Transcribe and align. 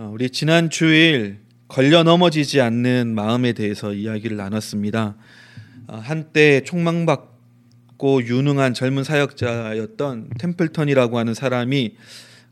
어, 0.00 0.08
우리 0.12 0.30
지난 0.30 0.70
주일 0.70 1.40
걸려 1.66 2.04
넘어지지 2.04 2.60
않는 2.60 3.16
마음에 3.16 3.52
대해서 3.52 3.92
이야기를 3.92 4.36
나눴습니다. 4.36 5.16
어, 5.88 5.96
한때 5.96 6.62
총망받고 6.62 8.22
유능한 8.22 8.74
젊은 8.74 9.02
사역자였던 9.02 10.30
템플턴이라고 10.38 11.18
하는 11.18 11.34
사람이 11.34 11.96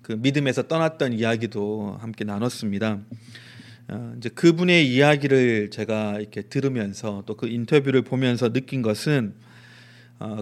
그 0.02 0.10
믿음에서 0.10 0.66
떠났던 0.66 1.12
이야기도 1.12 1.96
함께 2.00 2.24
나눴습니다. 2.24 2.98
어, 3.90 4.14
이제 4.18 4.28
그분의 4.28 4.92
이야기를 4.92 5.70
제가 5.70 6.18
이렇게 6.18 6.42
들으면서 6.42 7.22
또 7.26 7.36
그 7.36 7.46
인터뷰를 7.46 8.02
보면서 8.02 8.52
느낀 8.52 8.82
것은 8.82 9.34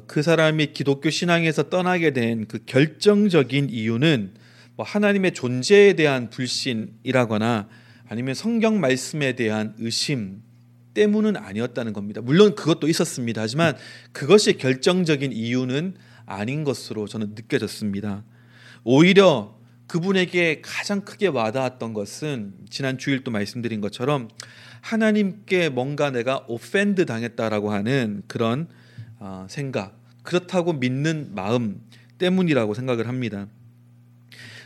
그 0.07 0.23
사람이 0.23 0.69
기독교 0.73 1.11
신앙에서 1.11 1.69
떠나게 1.69 2.15
된 2.15 2.47
그 2.49 2.61
결정적인 2.65 3.69
이유는 3.69 4.43
뭐 4.77 4.85
하나님의 4.85 5.33
존재에 5.35 5.95
대한 5.95 6.31
불신이라거나 6.31 7.69
아니면 8.09 8.35
성경 8.35 8.81
말씀에 8.81 9.35
대한 9.35 9.75
의심 9.79 10.43
때문은 10.95 11.37
아니었다는 11.37 11.93
겁니다. 11.93 12.21
물론 12.21 12.55
그것도 12.55 12.89
있었습니다. 12.89 13.43
하지만 13.43 13.77
그것이 14.13 14.57
결정적인 14.59 15.33
이유는 15.33 15.95
아닌 16.27 16.65
것으로 16.65 17.07
저는 17.07 17.35
느껴졌습니다. 17.35 18.25
오히려 18.85 19.59
그분에게 19.87 20.63
가장 20.63 21.03
크게 21.03 21.27
와닿았던 21.27 21.93
것은 21.93 22.55
지난 22.71 22.97
주일도 22.97 23.31
말씀드린 23.31 23.81
것처럼 23.81 24.29
하나님께 24.81 25.69
뭔가 25.69 26.11
내가 26.11 26.45
오펜드 26.49 27.07
당했다라고 27.07 27.73
하는 27.73 28.23
그런 28.27 28.69
어, 29.19 29.47
생각, 29.49 29.99
그렇다고 30.23 30.73
믿는 30.75 31.35
마음 31.35 31.81
때문이라고 32.19 32.75
생각을 32.75 33.09
합니다. 33.09 33.47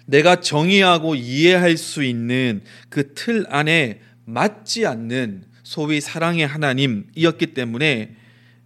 내가 0.08 0.40
정의하고 0.40 1.14
이해할 1.14 1.76
수 1.76 2.02
있는 2.02 2.62
그 2.88 3.14
틀 3.14 3.44
안에 3.48 4.00
맞지 4.24 4.86
않는 4.86 5.44
소위 5.62 6.00
사랑의 6.00 6.46
하나님이었기 6.46 7.48
때문에 7.52 8.16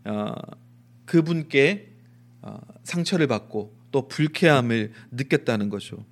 어, 0.05 0.35
그분께 1.05 1.89
어, 2.43 2.59
상처를 2.85 3.27
받고 3.27 3.77
또 3.91 4.07
불쾌함을 4.07 4.93
느꼈다는 5.11 5.69
거죠. 5.69 6.05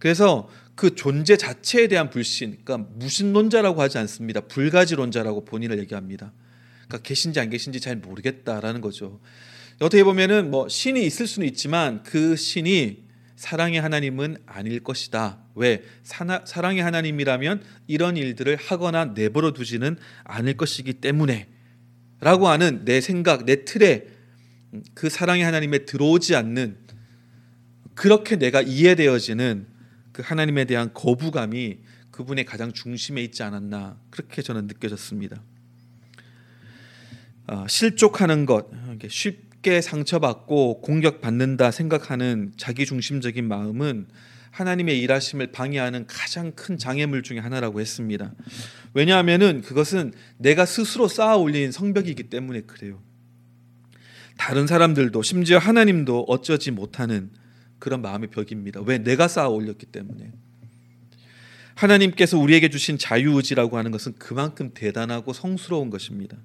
그래서 0.00 0.48
그 0.74 0.94
존재 0.94 1.36
자체에 1.36 1.88
대한 1.88 2.10
불신, 2.10 2.58
그러니까 2.64 2.90
무신론자라고 2.96 3.80
하지 3.80 3.98
않습니다. 3.98 4.40
불가지론자라고 4.42 5.44
본인을 5.44 5.78
얘기합니다. 5.80 6.32
그러니까 6.86 6.98
계신지 6.98 7.40
안 7.40 7.50
계신지 7.50 7.80
잘 7.80 7.96
모르겠다라는 7.96 8.80
거죠. 8.80 9.20
어떻게 9.80 10.02
보면은 10.02 10.50
뭐 10.50 10.68
신이 10.68 11.04
있을 11.04 11.26
수는 11.26 11.46
있지만 11.48 12.02
그 12.02 12.34
신이 12.36 13.07
사랑의 13.38 13.80
하나님은 13.80 14.38
아닐 14.46 14.80
것이다. 14.80 15.38
왜? 15.54 15.84
사나, 16.02 16.44
사랑의 16.44 16.82
하나님이라면 16.82 17.62
이런 17.86 18.16
일들을 18.16 18.56
하거나 18.56 19.04
내버려 19.04 19.52
두지는 19.52 19.96
않을 20.24 20.56
것이기 20.56 20.94
때문에 20.94 21.48
라고 22.18 22.48
하는 22.48 22.84
내 22.84 23.00
생각, 23.00 23.44
내 23.44 23.64
틀에 23.64 24.08
그 24.94 25.08
사랑의 25.08 25.44
하나님에 25.44 25.84
들어오지 25.84 26.34
않는 26.34 26.78
그렇게 27.94 28.34
내가 28.34 28.60
이해되어지는 28.60 29.68
그 30.10 30.22
하나님에 30.24 30.64
대한 30.64 30.92
거부감이 30.92 31.78
그분의 32.10 32.44
가장 32.44 32.72
중심에 32.72 33.22
있지 33.22 33.44
않았나 33.44 34.00
그렇게 34.10 34.42
저는 34.42 34.66
느껴졌습니다. 34.66 35.40
어, 37.46 37.66
실족하는 37.68 38.46
것, 38.46 38.68
쉽 39.08 39.47
쉽게 39.58 39.80
상처받고 39.80 40.80
공격받는다 40.80 41.70
생각하는 41.70 42.52
자기 42.56 42.86
중심적인 42.86 43.46
마음은 43.46 44.08
하나님의 44.50 44.98
일하심을 45.00 45.48
방해하는 45.48 46.06
가장 46.06 46.52
큰 46.52 46.78
장애물 46.78 47.22
중의 47.22 47.42
하나라고 47.42 47.80
했습니다. 47.80 48.32
왜냐하면은 48.94 49.62
그것은 49.62 50.12
내가 50.38 50.64
스스로 50.66 51.06
쌓아 51.06 51.36
올린 51.36 51.70
성벽이기 51.70 52.24
때문에 52.24 52.62
그래요. 52.62 53.00
다른 54.36 54.66
사람들도 54.66 55.22
심지어 55.22 55.58
하나님도 55.58 56.26
어쩌지 56.28 56.70
못하는 56.70 57.30
그런 57.78 58.02
마음의 58.02 58.30
벽입니다. 58.30 58.80
왜 58.80 58.98
내가 58.98 59.28
쌓아 59.28 59.48
올렸기 59.48 59.86
때문에. 59.86 60.32
하나님께서 61.74 62.38
우리에게 62.38 62.70
주신 62.70 62.98
자유의지라고 62.98 63.78
하는 63.78 63.92
것은 63.92 64.14
그만큼 64.18 64.70
대단하고 64.74 65.32
성스러운 65.32 65.90
것입니다. 65.90 66.36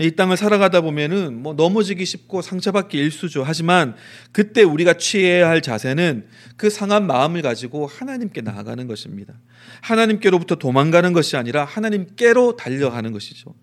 이 0.00 0.10
땅을 0.10 0.36
살아가다 0.36 0.80
보면은 0.80 1.40
뭐 1.40 1.54
넘어지기 1.54 2.04
쉽고 2.04 2.42
상처받기 2.42 2.98
일수죠. 2.98 3.44
하지만 3.44 3.94
그때 4.32 4.62
우리가 4.62 4.94
취해야 4.94 5.48
할 5.48 5.62
자세는 5.62 6.26
그 6.56 6.68
상한 6.68 7.06
마음을 7.06 7.42
가지고 7.42 7.86
하나님께 7.86 8.40
나아가는 8.40 8.86
것입니다. 8.88 9.34
하나님께로부터 9.82 10.56
도망가는 10.56 11.12
것이 11.12 11.36
아니라 11.36 11.64
하나님께로 11.64 12.56
달려가는 12.56 13.12
것이죠. 13.12 13.54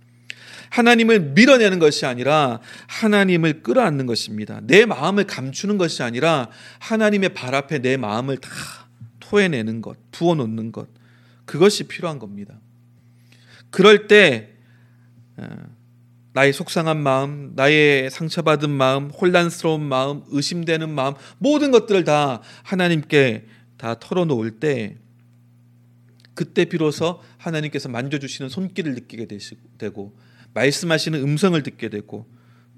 하나님을 0.70 1.20
밀어내는 1.34 1.80
것이 1.80 2.06
아니라 2.06 2.62
하나님을 2.88 3.62
끌어안는 3.62 4.06
것입니다. 4.06 4.62
내 4.64 4.86
마음을 4.86 5.26
감추는 5.26 5.78
것이 5.78 6.02
아니라 6.02 6.50
하나님의 6.80 7.34
발 7.34 7.56
앞에 7.56 7.80
내 7.80 7.98
마음을 7.98 8.38
다 8.38 8.50
토해내는 9.20 9.82
것, 9.82 9.98
부어놓는 10.12 10.72
것. 10.72 10.88
그것이 11.44 11.90
필요한 11.90 12.20
겁니다. 12.20 12.58
그럴 13.70 14.08
때 14.08 14.52
어, 15.36 15.46
나의 16.34 16.54
속상한 16.54 17.02
마음, 17.02 17.54
나의 17.56 18.10
상처받은 18.10 18.70
마음, 18.70 19.10
혼란스러운 19.10 19.82
마음, 19.82 20.24
의심되는 20.28 20.90
마음, 20.90 21.14
모든 21.38 21.72
것들을 21.72 22.04
다 22.04 22.42
하나님께 22.64 23.46
다 23.78 24.00
털어놓을 24.00 24.60
때, 24.60 24.98
그때 26.34 26.66
비로소 26.66 27.22
하나님께서 27.38 27.90
만져주시는 27.90 28.50
손길을 28.50 28.96
느끼게 28.96 29.28
되고, 29.78 30.18
말씀하시는 30.54 31.22
음성을 31.22 31.62
듣게 31.64 31.90
되고, 31.90 32.28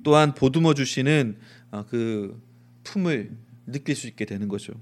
또한 0.04 0.34
보듬어 0.34 0.74
주시는 0.74 1.38
어, 1.72 1.86
그 1.90 2.42
품을 2.84 3.32
느낄 3.68 3.96
수 3.96 4.08
있게 4.08 4.26
되는 4.26 4.48
거죠. 4.48 4.74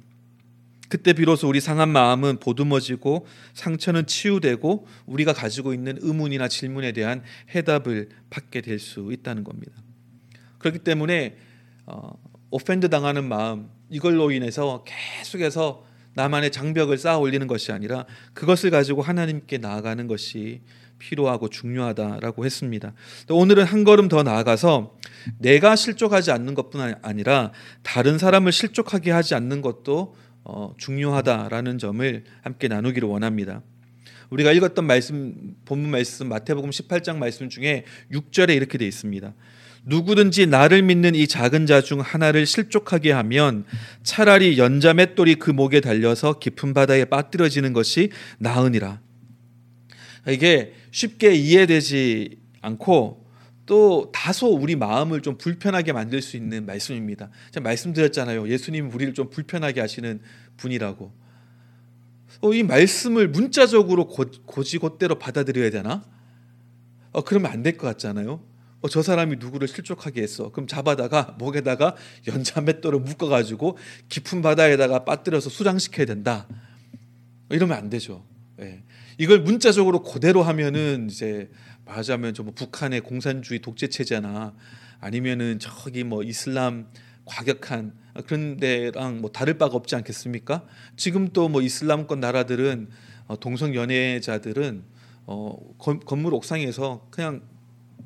그때 0.92 1.14
비로소 1.14 1.48
우리 1.48 1.62
상한 1.62 1.88
마음은 1.88 2.42
보듬어지고 2.42 3.26
상처는 3.54 4.08
치유되고 4.08 4.86
우리가 5.06 5.32
가지고 5.32 5.74
있는 5.74 5.98
의문이나 6.02 6.50
질문에 6.50 6.92
대한 6.92 7.24
해답을 7.56 8.10
받게 8.30 8.60
될 8.60 8.78
수 8.78 9.10
있다는 9.14 9.46
겁니다. 9.46 9.72
그렇기 10.58 10.80
때문에 10.80 11.38
어, 11.86 12.12
오펜드 12.50 12.90
당하는 12.90 13.24
마음 13.24 13.70
이걸로 13.90 14.32
인해서 14.32 14.84
계속해서 14.86 15.86
나만의 16.16 16.52
장벽을 16.52 16.98
쌓아 16.98 17.18
올리는 17.18 17.48
것이 17.48 17.72
아니라 17.72 18.06
그것을 18.34 18.70
가지고 18.70 19.02
하나님께 19.02 19.60
나아가는 19.60 20.06
것이 20.08 20.62
필요하고 20.98 21.48
중요하다라고 21.48 22.44
했습니다. 22.44 22.94
오늘은 23.30 23.64
한 23.64 23.86
걸음 23.86 24.10
더 24.10 24.24
나아가서 24.24 24.98
내가 25.38 25.78
실족하지 25.78 26.32
않는 26.32 26.54
것뿐 26.54 26.96
아니라 27.02 27.54
다른 27.82 28.18
사람을 28.18 28.52
실족하게 28.52 29.12
하지 29.12 29.36
않는 29.36 29.62
것도 29.62 30.16
어, 30.16 30.31
중요하다라는 30.78 31.78
점을 31.78 32.24
함께 32.42 32.68
나누기를 32.68 33.08
원합니다. 33.08 33.62
우리가 34.30 34.52
읽었던 34.54 34.86
말씀 34.86 35.56
본문 35.66 35.92
말씀 35.92 36.30
마태복음 36.30 36.70
18장 36.70 37.18
말씀 37.18 37.50
중에 37.50 37.84
6절에 38.14 38.56
이렇게 38.56 38.78
돼 38.78 38.88
있습니다. 38.88 39.34
누구든지 39.84 40.46
나를 40.48 40.84
믿는 40.84 41.16
이 41.16 41.28
작은 41.28 41.66
자 41.66 41.82
중 41.82 42.00
하나를 42.02 42.46
실족하게 42.46 43.12
하면 43.12 43.66
차라리 44.04 44.58
연자 44.58 44.94
맷돌이 44.94 45.36
그 45.36 45.50
목에 45.52 45.82
달려서 45.82 46.40
깊은 46.40 46.74
바다에 46.74 47.06
빠뜨려지는 47.06 47.74
것이 47.74 48.12
나으니라. 48.38 49.02
이게 50.28 50.74
쉽게 50.92 51.34
이해되지 51.34 52.38
않고 52.62 53.21
또 53.66 54.12
다소 54.14 54.48
우리 54.48 54.76
마음을 54.76 55.22
좀 55.22 55.38
불편하게 55.38 55.94
만들 55.94 56.22
수 56.22 56.36
있는 56.36 56.66
말씀입니다. 56.66 57.30
제가 57.52 57.64
말씀드렸잖아요. 57.64 58.50
예수님 58.50 58.92
우리를 58.92 59.14
좀 59.14 59.30
불편하게 59.30 59.80
하시는 59.82 60.20
분이라고. 60.58 61.12
어, 62.42 62.54
이 62.54 62.64
말씀을 62.64 63.28
문자적으로 63.30 64.08
고, 64.08 64.26
고지곧대로 64.46 65.16
받아들여야 65.20 65.70
되나? 65.70 66.04
어, 67.12 67.22
그러면 67.24 67.52
안 67.52 67.62
될 67.64 67.78
것 67.78 67.88
같잖아요. 67.88 68.42
어, 68.82 68.90
저 68.90 69.02
사람이 69.04 69.36
누구를 69.38 69.68
실족하게 69.68 70.24
했어. 70.24 70.52
그럼 70.52 70.66
잡아다가 70.66 71.36
목에다가 71.38 71.96
연자 72.28 72.62
맷돌을 72.62 73.00
묶어가지고 73.02 73.78
깊은 74.10 74.42
바다에다가 74.42 75.06
빠뜨려서 75.06 75.50
수장시켜야 75.52 76.08
된다. 76.08 76.48
이러면 77.50 77.78
안 77.78 77.90
되죠. 77.90 78.26
예. 78.60 78.82
이걸 79.18 79.42
문자적으로 79.42 80.02
그대로 80.02 80.42
하면은 80.42 81.10
이제 81.12 81.52
말하자면 81.86 82.34
좀뭐 82.34 82.54
북한의 82.54 83.02
공산주의 83.02 83.60
독재 83.60 83.88
체제나 83.88 84.54
아니면은 85.00 85.60
저기 85.60 86.04
뭐 86.04 86.24
이슬람 86.24 86.88
과격한 87.26 87.94
그런 88.28 88.58
데랑 88.58 89.22
뭐 89.22 89.32
다를 89.32 89.58
바가 89.58 89.76
없지 89.76 89.96
않겠습니까? 89.96 90.66
지금 90.96 91.30
또 91.30 91.48
뭐 91.50 91.62
이슬람권 91.62 92.20
나라들은 92.20 92.90
어, 93.28 93.40
동성 93.40 93.74
연애자들은 93.76 94.84
어, 95.26 95.58
건물 95.78 96.34
옥상에서 96.34 97.08
그냥 97.10 97.42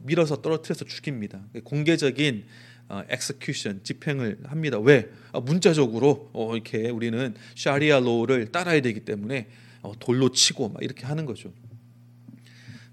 밀어서 0.04 0.42
떨어뜨려서 0.42 0.86
죽입니다. 0.86 1.42
공개적인 1.64 2.46
어, 2.90 3.02
execution 3.12 3.82
집행을 3.84 4.40
합니다. 4.46 4.80
왜? 4.80 5.10
아, 5.32 5.40
문자적으로 5.40 6.30
어, 6.34 6.54
이렇게 6.54 6.90
우리는 6.90 7.34
샤리아 7.56 8.00
로를 8.00 8.52
따라야 8.52 8.82
되기 8.82 9.00
때문에 9.00 9.48
어, 9.82 9.94
돌로 10.00 10.30
치고 10.30 10.70
막 10.70 10.84
이렇게 10.84 11.06
하는 11.06 11.26
거죠. 11.26 11.52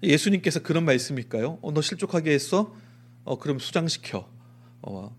예수님께서 0.03 0.61
그런 0.61 0.85
말씀일까요? 0.85 1.59
어, 1.61 1.71
너 1.73 1.81
실족하게 1.81 2.31
했어? 2.31 2.75
어, 3.23 3.39
그럼 3.39 3.59
수장시켜. 3.59 4.27
어, 4.81 5.15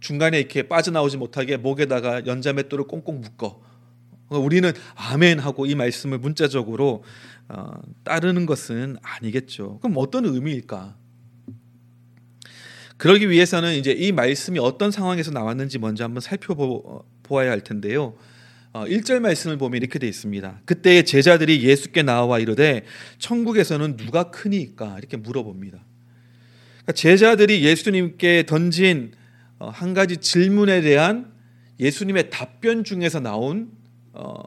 중간에 0.00 0.38
이렇게 0.38 0.68
빠져나오지 0.68 1.16
못하게 1.16 1.56
목에다가 1.56 2.26
연자맷돌을 2.26 2.86
꽁꽁 2.86 3.20
묶어. 3.20 3.60
어, 4.28 4.38
우리는 4.38 4.72
아멘 4.94 5.38
하고 5.38 5.66
이 5.66 5.74
말씀을 5.74 6.18
문자적으로 6.18 7.04
어, 7.48 7.72
따르는 8.04 8.46
것은 8.46 8.96
아니겠죠. 9.02 9.78
그럼 9.80 9.96
어떤 9.98 10.24
의미일까? 10.24 10.96
그러기 12.96 13.28
위해서는 13.28 13.74
이제 13.74 13.92
이 13.92 14.10
말씀이 14.10 14.58
어떤 14.58 14.90
상황에서 14.90 15.30
나왔는지 15.30 15.78
먼저 15.78 16.04
한번 16.04 16.22
살펴보아야 16.22 17.50
할 17.50 17.60
텐데요. 17.60 18.14
어, 18.76 18.84
1절 18.84 19.20
말씀을 19.20 19.56
보면 19.56 19.80
이렇게 19.80 19.98
되어 19.98 20.06
있습니다. 20.06 20.60
그때 20.66 21.02
제자들이 21.02 21.62
예수께 21.62 22.02
나와 22.02 22.38
이르되 22.38 22.84
천국에서는 23.16 23.96
누가 23.96 24.24
크니까 24.24 24.98
이렇게 24.98 25.16
물어봅니다. 25.16 25.78
그러니까 25.78 26.92
제자들이 26.92 27.64
예수님께 27.64 28.44
던진 28.44 29.12
어, 29.58 29.70
한 29.70 29.94
가지 29.94 30.18
질문에 30.18 30.82
대한 30.82 31.32
예수님의 31.80 32.28
답변 32.28 32.84
중에서 32.84 33.18
나온 33.18 33.70
어, 34.12 34.42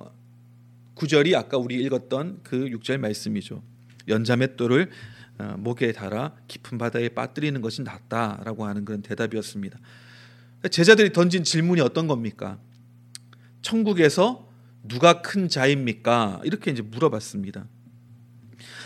구절이 0.93 1.35
아까 1.35 1.57
우리 1.57 1.81
읽었던 1.83 2.41
그 2.43 2.65
6절 2.65 2.99
말씀이죠. 2.99 3.63
연자맷돌을 4.07 4.91
어, 5.39 5.55
목에 5.57 5.91
달아 5.91 6.35
깊은 6.47 6.77
바다에 6.77 7.09
빠뜨리는 7.09 7.59
것이 7.61 7.81
낫다라고 7.81 8.67
하는 8.67 8.85
그런 8.85 9.01
대답이었습니다. 9.01 9.79
제자들이 10.69 11.13
던진 11.13 11.43
질문이 11.43 11.81
어떤 11.81 12.05
겁니까? 12.05 12.59
천국에서 13.61 14.47
누가 14.87 15.21
큰 15.21 15.49
자입니까? 15.49 16.41
이렇게 16.43 16.71
이제 16.71 16.81
물어봤습니다. 16.81 17.65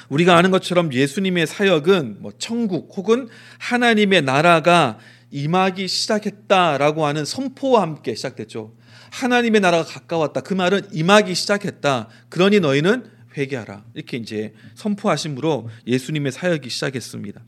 우리가 0.10 0.36
아는 0.38 0.52
것처럼 0.52 0.94
예수님의 0.94 1.48
사역은 1.48 2.18
뭐 2.20 2.32
천국 2.38 2.92
혹은 2.98 3.30
하나님의 3.60 4.24
나라가 4.24 5.00
임하기 5.32 5.88
시작했다라고 5.88 7.06
하는 7.06 7.26
선포와 7.26 7.82
함께 7.82 8.14
시작됐죠. 8.14 8.76
하나님의 9.12 9.62
나라가 9.62 9.84
가까웠다. 9.84 10.42
그 10.42 10.54
말은 10.54 10.82
임하기 10.92 11.34
시작했다. 11.34 12.10
그러니 12.30 12.60
너희는 12.60 13.06
회개하라. 13.36 13.86
이렇게 13.94 14.18
이제 14.18 14.54
선포하심으로 14.76 15.70
예수님의 15.88 16.32
사역이 16.32 16.70
시작했습니다. 16.70 17.42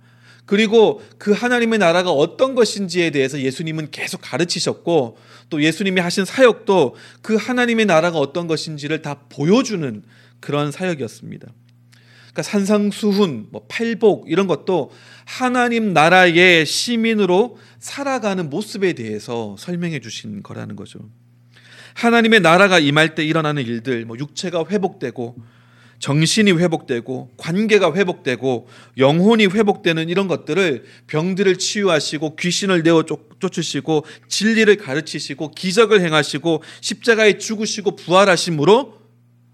그리고 0.45 1.01
그 1.17 1.31
하나님의 1.31 1.79
나라가 1.79 2.11
어떤 2.11 2.53
것인지에 2.55 3.09
대해서 3.09 3.39
예수님은 3.39 3.89
계속 3.91 4.21
가르치셨고 4.21 5.17
또 5.49 5.63
예수님이 5.63 6.01
하신 6.01 6.25
사역도 6.25 6.95
그 7.21 7.35
하나님의 7.35 7.85
나라가 7.85 8.19
어떤 8.19 8.47
것인지를 8.47 9.01
다 9.01 9.21
보여주는 9.29 10.03
그런 10.39 10.71
사역이었습니다. 10.71 11.47
그러니까 12.35 12.43
산상수훈, 12.43 13.47
뭐 13.49 13.65
팔복 13.67 14.25
이런 14.27 14.45
것도 14.45 14.91
하나님 15.23 15.93
나라의 15.93 16.65
시민으로 16.65 17.57
살아가는 17.79 18.49
모습에 18.49 18.93
대해서 18.93 19.55
설명해 19.57 20.01
주신 20.01 20.43
거라는 20.43 20.75
거죠. 20.75 20.99
하나님의 21.95 22.41
나라가 22.41 22.77
임할 22.77 23.15
때 23.15 23.23
일어나는 23.23 23.63
일들, 23.63 24.05
뭐 24.05 24.17
육체가 24.19 24.65
회복되고 24.69 25.37
정신이 25.99 26.51
회복되고 26.51 27.31
관계가 27.37 27.93
회복되고 27.93 28.67
영혼이 28.97 29.45
회복되는 29.47 30.09
이런 30.09 30.27
것들을 30.27 30.83
병들을 31.07 31.57
치유하시고 31.57 32.35
귀신을 32.35 32.83
내어 32.83 33.03
쫓으시고 33.39 34.05
진리를 34.27 34.75
가르치시고 34.77 35.51
기적을 35.51 36.01
행하시고 36.01 36.61
십자가에 36.81 37.37
죽으시고 37.37 37.95
부활하심으로 37.95 39.05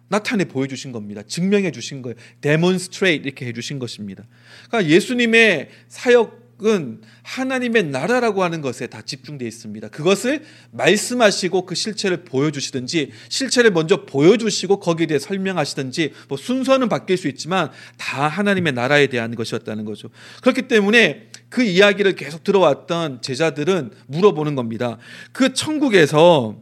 나타내 0.09 0.43
보여주신 0.43 0.91
겁니다. 0.91 1.21
증명해 1.25 1.71
주신 1.71 2.01
거예요. 2.01 2.15
데몬스트레이트 2.41 3.25
이렇게 3.27 3.45
해주신 3.45 3.79
것입니다. 3.79 4.25
그러니까 4.67 4.91
예수님의 4.91 5.69
사역 5.87 6.40
은 6.63 7.01
하나님의 7.23 7.85
나라라고 7.85 8.43
하는 8.43 8.61
것에 8.61 8.87
다 8.87 9.01
집중되어 9.01 9.47
있습니다. 9.47 9.87
그것을 9.89 10.43
말씀하시고 10.71 11.65
그 11.65 11.73
실체를 11.73 12.23
보여주시든지 12.23 13.11
실체를 13.29 13.71
먼저 13.71 14.05
보여주시고 14.05 14.79
거기에 14.79 15.07
대해 15.07 15.19
설명하시든지 15.19 16.13
뭐 16.27 16.37
순서는 16.37 16.87
바뀔 16.87 17.17
수 17.17 17.27
있지만 17.27 17.71
다 17.97 18.27
하나님의 18.27 18.73
나라에 18.73 19.07
대한 19.07 19.33
것이었다는 19.33 19.85
거죠. 19.85 20.09
그렇기 20.41 20.67
때문에 20.67 21.29
그 21.49 21.63
이야기를 21.63 22.15
계속 22.15 22.43
들어왔던 22.43 23.21
제자들은 23.21 23.91
물어보는 24.07 24.55
겁니다. 24.55 24.97
그 25.31 25.53
천국에서 25.53 26.57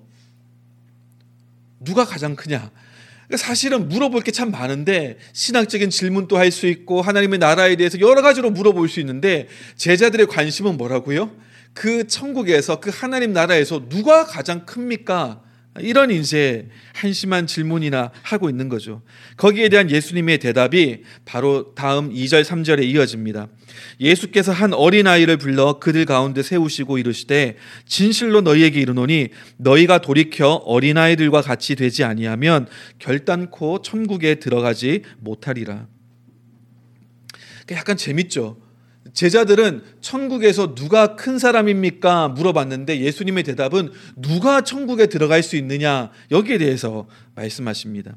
누가 1.79 2.05
가장 2.05 2.35
크냐? 2.35 2.71
그러니까 3.29 3.45
사실은 3.47 3.87
물어볼 3.89 4.21
게 4.23 4.31
참 4.31 4.51
많은데 4.51 5.17
신학적인 5.33 5.89
질문도 5.91 6.37
할 6.37 6.51
수 6.51 6.65
있고 6.67 7.01
하나님의 7.01 7.39
나라에 7.39 7.75
대해서 7.75 7.99
여러 7.99 8.21
가지로 8.21 8.49
물어볼 8.49 8.89
수 8.89 8.99
있는데 8.99 9.47
제자들의 9.75 10.25
관심은 10.27 10.77
뭐라고요? 10.77 11.31
그 11.73 12.07
천국에서 12.07 12.79
그 12.79 12.89
하나님 12.93 13.31
나라에서 13.33 13.87
누가 13.87 14.25
가장 14.25 14.65
큽니까? 14.65 15.41
이런 15.80 16.12
이제 16.12 16.68
한심한 16.94 17.48
질문이나 17.48 18.12
하고 18.24 18.50
있는 18.50 18.69
거죠. 18.69 19.01
거기에 19.38 19.69
대한 19.69 19.89
예수님의 19.89 20.39
대답이 20.39 21.04
바로 21.25 21.74
다음 21.75 22.12
2절 22.13 22.44
3절에 22.44 22.83
이어집니다. 22.83 23.48
예수께서 24.00 24.51
한 24.51 24.74
어린아이를 24.74 25.38
불러 25.38 25.80
그들 25.80 26.06
가운데 26.06 26.42
세우시고 26.42 26.98
이르시되 26.98 27.57
진실로 27.86 28.42
너희에게 28.42 28.81
이르노니 28.81 29.30
너희가 29.57 30.00
돌이켜 30.00 30.54
어린아이들과 30.54 31.42
같이 31.42 31.75
되지 31.75 32.04
아니하면 32.04 32.68
결단코 32.98 33.81
천국에 33.81 34.36
들어가지 34.36 35.04
못하리라. 35.19 35.88
약간 37.71 37.95
재밌죠. 37.95 38.69
제자들은 39.13 39.83
천국에서 40.01 40.75
누가 40.75 41.15
큰 41.15 41.39
사람입니까? 41.39 42.29
물어봤는데 42.29 43.00
예수님의 43.00 43.44
대답은 43.44 43.91
누가 44.15 44.61
천국에 44.61 45.07
들어갈 45.07 45.44
수 45.44 45.56
있느냐? 45.56 46.11
여기에 46.31 46.59
대해서 46.59 47.07
말씀하십니다. 47.35 48.15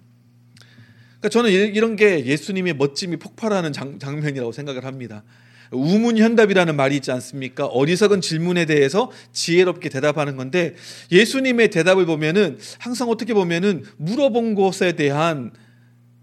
그러니까 1.21 1.29
저는 1.29 1.51
이런 1.51 1.97
게 1.97 2.27
예수님의 2.27 2.75
멋짐이 2.75 3.17
폭발하는 3.19 3.73
장, 3.73 3.99
장면이라고 3.99 4.53
생각을 4.53 4.85
합니다. 4.85 5.23
우문현답이라는 5.71 6.77
말이 6.77 6.97
있지 6.97 7.11
않습니까? 7.13 7.67
어리석은 7.67 8.21
질문에 8.21 8.67
대해서 8.67 9.11
지혜롭게 9.33 9.89
대답하는 9.89 10.37
건데 10.37 10.75
예수님의 11.11 11.71
대답을 11.71 12.07
보면은 12.07 12.59
항상 12.79 13.09
어떻게 13.09 13.33
보면은 13.35 13.85
물어본 13.97 14.55
것에 14.55 14.93
대한 14.93 15.51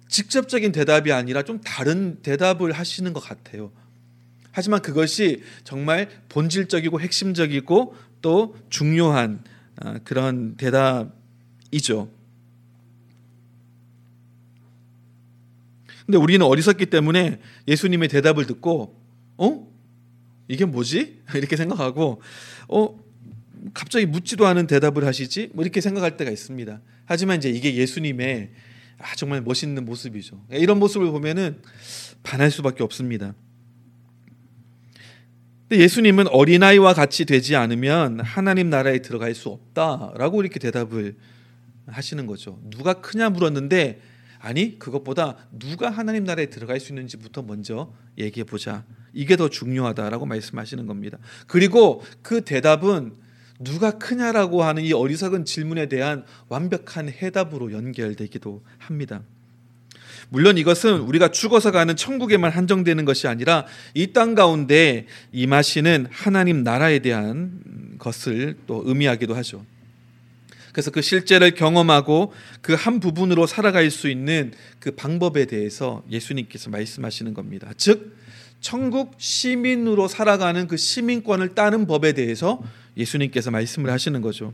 직접적인 0.08 0.72
대답이 0.72 1.12
아니라 1.12 1.44
좀 1.44 1.62
다른 1.62 2.18
대답을 2.22 2.72
하시는 2.72 3.12
것 3.14 3.20
같아요. 3.22 3.72
하지만 4.60 4.82
그것이 4.82 5.42
정말 5.64 6.10
본질적이고 6.28 7.00
핵심적이고 7.00 7.96
또 8.22 8.58
중요한 8.70 9.42
아, 9.78 10.00
그런 10.00 10.58
대답이죠. 10.58 12.12
근데 16.06 16.18
우리는 16.18 16.46
어리석기 16.46 16.88
때문에 16.88 17.40
예수님의 17.70 18.10
대답을 18.10 18.48
듣고 18.48 19.02
어? 19.38 19.66
이게 20.50 20.66
뭐지? 20.66 21.22
이렇게 21.36 21.56
생각하고 21.56 22.22
어? 22.68 23.00
갑자기 23.74 24.06
묻지도 24.08 24.46
않은 24.46 24.68
대답을 24.68 25.06
하시지? 25.06 25.52
뭐 25.54 25.64
이렇게 25.64 25.80
생각할 25.80 26.18
때가 26.18 26.32
있습니다. 26.32 26.82
하지만 27.06 27.38
이제 27.38 27.50
이게 27.50 27.76
예수님의 27.76 28.52
아, 28.98 29.16
정말 29.16 29.40
멋있는 29.40 29.86
모습이죠. 29.86 30.44
이런 30.52 30.80
모습을 30.80 31.12
보면은 31.12 31.62
반할 32.24 32.52
수밖에 32.52 32.84
없습니다. 32.84 33.34
근데 35.70 35.84
예수님은 35.84 36.28
어린아이와 36.30 36.96
같이 36.96 37.26
되지 37.26 37.56
않으면 37.56 38.22
하나님 38.22 38.72
나라에 38.72 39.04
들어갈 39.04 39.36
수 39.36 39.50
없다라고 39.50 40.42
이렇게 40.42 40.58
대답을 40.60 41.16
하시는 41.86 42.26
거죠. 42.26 42.60
누가 42.72 42.94
크냐 42.96 43.30
물었는데 43.30 44.02
아니 44.40 44.80
그것보다 44.80 45.38
누가 45.52 45.92
하나님 45.92 46.24
나라에 46.24 46.48
들어갈 46.48 46.80
수 46.80 46.92
있는지부터 46.92 47.44
먼저 47.44 47.94
얘기해 48.18 48.46
보자. 48.46 48.84
이게 49.14 49.38
더 49.38 49.48
중요하다라고 49.48 50.26
말씀하시는 50.26 50.88
겁니다. 50.88 51.20
그리고 51.46 52.02
그 52.24 52.42
대답은 52.42 53.14
누가 53.60 53.92
크냐라고 53.92 54.64
하는 54.64 54.82
이 54.84 54.92
어리석은 54.92 55.46
질문에 55.46 55.86
대한 55.86 56.26
완벽한 56.48 57.10
해답으로 57.10 57.74
연결되기도 57.74 58.64
합니다. 58.80 59.22
물론 60.30 60.58
이것은 60.58 61.00
우리가 61.00 61.30
죽어서 61.32 61.72
가는 61.72 61.96
천국에만 61.96 62.52
한정되는 62.52 63.04
것이 63.06 63.28
아니라 63.28 63.66
이 63.96 64.14
땅 64.14 64.36
가운데 64.36 65.08
임하시는 65.32 66.08
하나님 66.12 66.64
나라에 66.64 67.00
대한 67.00 67.60
것을 67.98 68.58
또 68.68 68.84
의미하기도 68.86 69.34
하죠. 69.36 69.66
그래서 70.72 70.92
그 70.92 71.02
실제를 71.02 71.56
경험하고 71.56 72.32
그 72.62 72.76
한 72.76 73.00
부분으로 73.00 73.48
살아갈 73.48 73.90
수 73.90 74.08
있는 74.08 74.54
그 74.80 74.92
방법에 74.92 75.46
대해서 75.46 76.04
예수님께서 76.12 76.70
말씀하시는 76.70 77.34
겁니다. 77.34 77.72
즉 77.76 78.16
천국 78.62 79.16
시민으로 79.18 80.08
살아가는 80.08 80.68
그 80.68 80.78
시민권을 80.78 81.56
따는 81.56 81.88
법에 81.88 82.14
대해서 82.14 82.62
예수님께서 82.98 83.50
말씀을 83.52 83.90
하시는 83.90 84.22
거죠. 84.22 84.54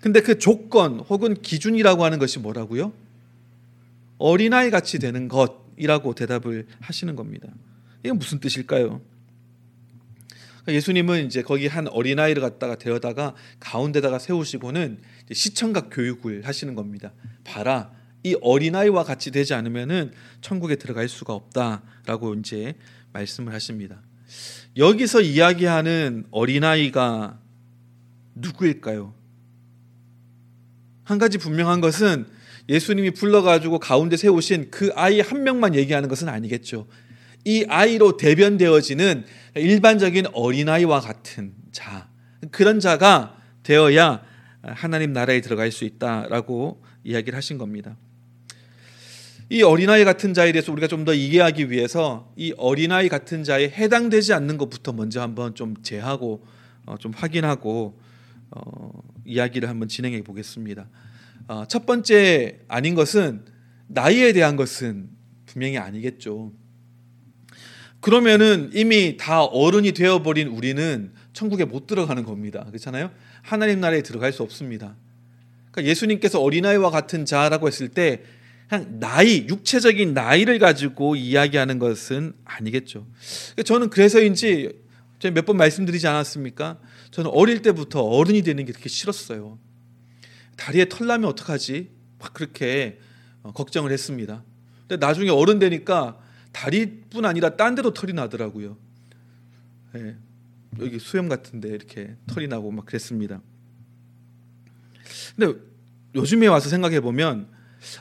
근데 0.00 0.20
그 0.20 0.38
조건 0.38 0.98
혹은 1.00 1.40
기준이라고 1.40 2.04
하는 2.04 2.18
것이 2.18 2.38
뭐라고요? 2.38 2.92
어린아이 4.22 4.70
같이 4.70 5.00
되는 5.00 5.26
것이라고 5.26 6.14
대답을 6.14 6.66
하시는 6.80 7.16
겁니다. 7.16 7.48
이건 8.04 8.18
무슨 8.18 8.38
뜻일까요? 8.38 9.00
예수님은 10.68 11.26
이제 11.26 11.42
거기 11.42 11.66
한 11.66 11.88
어린아이를 11.88 12.40
갖다가 12.40 12.76
데려다가 12.76 13.34
가운데다가 13.58 14.20
세우시고는 14.20 15.00
시청각 15.32 15.88
교육을 15.90 16.46
하시는 16.46 16.76
겁니다. 16.76 17.12
봐라. 17.42 17.90
이 18.22 18.36
어린아이와 18.40 19.02
같이 19.02 19.32
되지 19.32 19.54
않으면은 19.54 20.12
천국에 20.40 20.76
들어갈 20.76 21.08
수가 21.08 21.34
없다라고 21.34 22.34
이제 22.34 22.76
말씀을 23.12 23.52
하십니다. 23.52 24.00
여기서 24.76 25.20
이야기하는 25.22 26.26
어린아이가 26.30 27.40
누구일까요? 28.36 29.14
한 31.02 31.18
가지 31.18 31.38
분명한 31.38 31.80
것은 31.80 32.26
예수님이 32.68 33.10
불러가지고 33.10 33.78
가운데 33.78 34.16
세우신 34.16 34.70
그 34.70 34.90
아이 34.94 35.20
한 35.20 35.42
명만 35.42 35.74
얘기하는 35.74 36.08
것은 36.08 36.28
아니겠죠. 36.28 36.86
이 37.44 37.64
아이로 37.68 38.16
대변되어지는 38.16 39.24
일반적인 39.56 40.26
어린아이와 40.32 41.00
같은 41.00 41.54
자, 41.72 42.08
그런 42.50 42.80
자가 42.80 43.36
되어야 43.62 44.22
하나님 44.62 45.12
나라에 45.12 45.40
들어갈 45.40 45.72
수 45.72 45.84
있다라고 45.84 46.82
이야기를 47.04 47.36
하신 47.36 47.58
겁니다. 47.58 47.96
이 49.50 49.62
어린아이 49.62 50.04
같은 50.04 50.32
자에 50.32 50.52
대해서 50.52 50.72
우리가 50.72 50.86
좀 50.86 51.04
더 51.04 51.12
이해하기 51.12 51.70
위해서 51.70 52.32
이 52.36 52.54
어린아이 52.56 53.08
같은 53.08 53.42
자에 53.42 53.64
해당되지 53.64 54.32
않는 54.34 54.56
것부터 54.56 54.92
먼저 54.92 55.20
한번 55.20 55.54
좀 55.54 55.74
제하고 55.82 56.46
어, 56.86 56.96
좀 56.96 57.12
확인하고 57.14 57.98
어, 58.52 59.02
이야기를 59.24 59.68
한번 59.68 59.88
진행해 59.88 60.22
보겠습니다. 60.22 60.86
어, 61.48 61.64
첫 61.68 61.86
번째 61.86 62.60
아닌 62.68 62.94
것은 62.94 63.44
나이에 63.88 64.32
대한 64.32 64.56
것은 64.56 65.10
분명히 65.46 65.78
아니겠죠. 65.78 66.52
그러면은 68.00 68.70
이미 68.74 69.16
다 69.16 69.44
어른이 69.44 69.92
되어버린 69.92 70.48
우리는 70.48 71.12
천국에 71.32 71.64
못 71.64 71.86
들어가는 71.86 72.24
겁니다. 72.24 72.64
그렇잖아요? 72.64 73.10
하나님 73.42 73.80
나라에 73.80 74.02
들어갈 74.02 74.32
수 74.32 74.42
없습니다. 74.42 74.96
그러니까 75.70 75.90
예수님께서 75.90 76.40
어린아이와 76.40 76.90
같은 76.90 77.24
자라고 77.24 77.68
했을 77.68 77.88
때 77.88 78.22
그냥 78.68 78.98
나이, 79.00 79.46
육체적인 79.48 80.14
나이를 80.14 80.58
가지고 80.58 81.14
이야기하는 81.14 81.78
것은 81.78 82.32
아니겠죠. 82.44 83.06
그러니까 83.52 83.62
저는 83.64 83.90
그래서인지 83.90 84.70
제가 85.18 85.34
몇 85.34 85.44
번 85.46 85.56
말씀드리지 85.58 86.06
않았습니까? 86.08 86.80
저는 87.12 87.30
어릴 87.32 87.62
때부터 87.62 88.02
어른이 88.02 88.42
되는 88.42 88.64
게 88.64 88.72
그렇게 88.72 88.88
싫었어요. 88.88 89.58
다리에 90.56 90.88
털 90.88 91.06
나면 91.06 91.28
어떡하지? 91.30 91.90
막 92.18 92.32
그렇게 92.34 92.98
어, 93.42 93.52
걱정을 93.52 93.90
했습니다. 93.90 94.44
근데 94.86 95.04
나중에 95.04 95.30
어른 95.30 95.58
되니까 95.58 96.18
다리뿐 96.52 97.24
아니라 97.24 97.56
딴 97.56 97.74
데도 97.74 97.92
털이 97.92 98.12
나더라고요. 98.12 98.76
네, 99.94 100.16
여기 100.80 100.98
수염 100.98 101.28
같은데 101.28 101.68
이렇게 101.68 102.16
털이 102.26 102.48
나고 102.48 102.70
막 102.70 102.86
그랬습니다. 102.86 103.40
근데 105.36 105.58
요즘에 106.14 106.46
와서 106.46 106.68
생각해 106.68 107.00
보면 107.00 107.48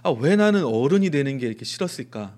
아, 0.04 0.12
왜 0.12 0.36
나는 0.36 0.64
어른이 0.64 1.10
되는 1.10 1.38
게 1.38 1.48
이렇게 1.48 1.66
싫었을까? 1.66 2.38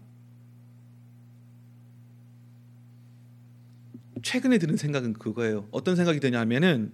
최근에 4.21 4.57
드는 4.57 4.77
생각은 4.77 5.13
그거예요. 5.13 5.67
어떤 5.71 5.95
생각이 5.95 6.19
드냐면은 6.19 6.93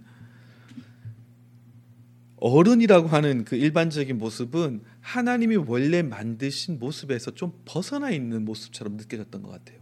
어른이라고 2.42 3.08
하는 3.08 3.44
그 3.44 3.56
일반적인 3.56 4.18
모습은 4.18 4.82
하나님이 5.02 5.58
원래 5.58 6.02
만드신 6.02 6.80
모습에서 6.80 7.32
좀 7.32 7.54
벗어나 7.66 8.12
있는 8.12 8.46
모습처럼 8.46 8.98
느껴졌던 8.98 9.42
것 9.42 9.50
같아요. 9.50 9.80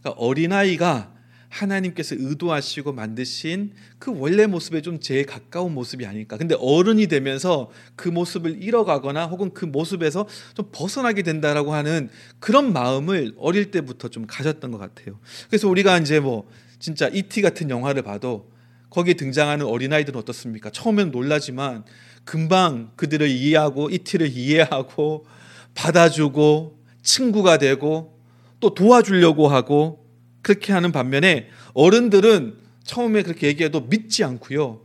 그러니까 0.00 0.20
어린아이가 0.20 1.14
하나님께서 1.48 2.16
의도하시고 2.18 2.92
만드신 2.92 3.72
그 3.98 4.12
원래 4.16 4.46
모습에 4.46 4.80
좀 4.80 5.00
제일 5.00 5.26
가까운 5.26 5.74
모습이 5.74 6.06
아닐까. 6.06 6.38
근데 6.38 6.56
어른이 6.58 7.08
되면서 7.08 7.70
그 7.94 8.08
모습을 8.08 8.62
잃어가거나 8.62 9.26
혹은 9.26 9.52
그 9.52 9.66
모습에서 9.66 10.26
좀 10.54 10.68
벗어나게 10.72 11.22
된다라고 11.22 11.74
하는 11.74 12.08
그런 12.38 12.72
마음을 12.72 13.34
어릴 13.36 13.70
때부터 13.70 14.08
좀 14.08 14.26
가졌던 14.26 14.70
것 14.70 14.78
같아요. 14.78 15.18
그래서 15.48 15.68
우리가 15.68 15.98
이제 15.98 16.20
뭐 16.20 16.48
진짜 16.78 17.08
이티 17.08 17.42
같은 17.42 17.68
영화를 17.68 18.02
봐도 18.02 18.50
거기에 18.92 19.14
등장하는 19.14 19.66
어린아이들은 19.66 20.18
어떻습니까? 20.20 20.70
처음엔 20.70 21.10
놀라지만 21.10 21.84
금방 22.24 22.92
그들을 22.96 23.26
이해하고 23.28 23.90
이 23.90 23.98
티를 23.98 24.28
이해하고 24.28 25.26
받아주고 25.74 26.78
친구가 27.02 27.58
되고 27.58 28.20
또 28.60 28.74
도와주려고 28.74 29.48
하고 29.48 30.06
그렇게 30.42 30.72
하는 30.72 30.92
반면에 30.92 31.48
어른들은 31.72 32.58
처음에 32.84 33.22
그렇게 33.22 33.46
얘기해도 33.48 33.80
믿지 33.88 34.24
않고요. 34.24 34.82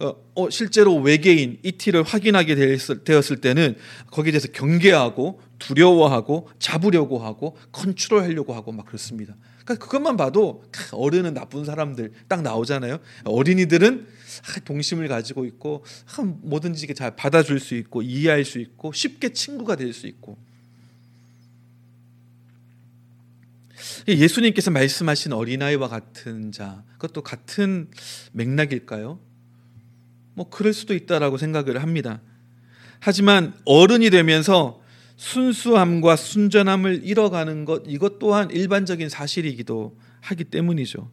어, 0.00 0.16
어, 0.34 0.48
실제로 0.48 0.96
외계인 0.96 1.58
이티를 1.62 2.02
확인하게 2.02 2.54
되었을, 2.54 3.04
되었을 3.04 3.42
때는 3.42 3.76
거기에 4.10 4.32
대해서 4.32 4.48
경계하고 4.48 5.40
두려워하고 5.58 6.48
잡으려고 6.58 7.18
하고 7.18 7.56
컨트롤하려고 7.72 8.54
하고 8.54 8.72
막 8.72 8.86
그렇습니다. 8.86 9.36
그러니까 9.62 9.84
그것만 9.84 10.16
봐도 10.16 10.64
어른은 10.92 11.34
나쁜 11.34 11.66
사람들 11.66 12.12
딱 12.28 12.40
나오잖아요. 12.40 12.98
어린이들은 13.24 14.06
동심을 14.64 15.06
가지고 15.08 15.44
있고 15.44 15.84
뭐든지 16.42 16.92
잘 16.94 17.14
받아줄 17.14 17.60
수 17.60 17.74
있고 17.74 18.00
이해할 18.00 18.44
수 18.44 18.58
있고 18.58 18.92
쉽게 18.92 19.34
친구가 19.34 19.76
될 19.76 19.92
수 19.92 20.06
있고 20.06 20.38
예수님께서 24.08 24.70
말씀하신 24.70 25.32
어린아이와 25.32 25.88
같은 25.88 26.52
자 26.52 26.84
그것도 26.92 27.22
같은 27.22 27.90
맥락일까요? 28.32 29.18
뭐 30.34 30.48
그럴 30.48 30.72
수도 30.72 30.94
있다라고 30.94 31.38
생각을 31.38 31.82
합니다. 31.82 32.20
하지만 33.00 33.54
어른이 33.64 34.10
되면서 34.10 34.80
순수함과 35.16 36.16
순전함을 36.16 37.02
잃어가는 37.04 37.64
것 37.64 37.82
이것 37.86 38.18
또한 38.18 38.50
일반적인 38.50 39.08
사실이기도 39.08 39.98
하기 40.22 40.44
때문이죠. 40.44 41.10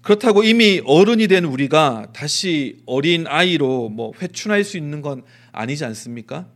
그렇다고 0.00 0.42
이미 0.42 0.82
어른이 0.84 1.28
된 1.28 1.44
우리가 1.44 2.08
다시 2.14 2.82
어린 2.86 3.26
아이로 3.26 3.88
뭐 3.88 4.12
회춘할 4.20 4.62
수 4.62 4.76
있는 4.76 5.00
건 5.00 5.22
아니지 5.52 5.84
않습니까? 5.86 6.46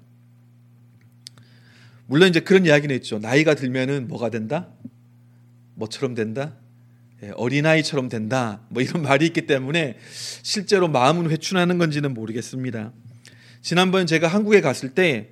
물론 2.06 2.28
이제 2.28 2.40
그런 2.40 2.66
이야기는 2.66 2.94
있죠. 2.96 3.18
나이가 3.18 3.54
들면은 3.54 4.08
뭐가 4.08 4.30
된다? 4.30 4.68
뭐처럼 5.74 6.14
된다? 6.14 6.56
예, 7.22 7.30
어린아이처럼 7.30 8.08
된다. 8.08 8.60
뭐 8.68 8.80
이런 8.82 9.02
말이 9.02 9.26
있기 9.26 9.46
때문에 9.46 9.98
실제로 10.42 10.86
마음은 10.88 11.30
회춘하는 11.30 11.78
건지는 11.78 12.14
모르겠습니다. 12.14 12.92
지난번 13.60 14.06
제가 14.06 14.28
한국에 14.28 14.60
갔을 14.60 14.90
때 14.90 15.30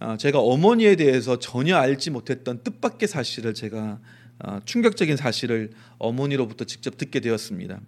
어, 0.00 0.16
제가 0.18 0.38
어머니에 0.38 0.96
대해서 0.96 1.38
전혀 1.38 1.76
알지 1.76 2.10
못했던 2.10 2.62
뜻밖의 2.62 3.08
사실을 3.08 3.54
제가 3.54 4.00
어, 4.40 4.60
충격적인 4.66 5.16
사실을 5.16 5.70
어머니로부터 5.98 6.64
직접 6.64 6.98
듣게 6.98 7.20
되었습니다. 7.20 7.80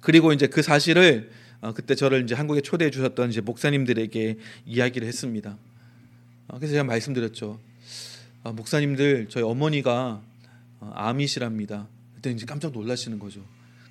그리고 0.00 0.32
이제 0.32 0.48
그 0.48 0.62
사실을 0.62 1.30
어, 1.60 1.72
그때 1.72 1.94
저를 1.94 2.24
이제 2.24 2.34
한국에 2.34 2.62
초대해 2.62 2.90
주셨던 2.90 3.30
이제 3.30 3.40
목사님들에게 3.40 4.38
이야기를 4.66 5.06
했습니다. 5.06 5.56
그래서 6.48 6.72
제가 6.72 6.84
말씀드렸죠. 6.84 7.60
목사님들 8.44 9.26
저희 9.28 9.44
어머니가 9.44 10.22
암이시랍니다. 10.80 11.86
그때 12.18 12.30
이제 12.32 12.44
깜짝 12.46 12.72
놀라시는 12.72 13.18
거죠. 13.20 13.40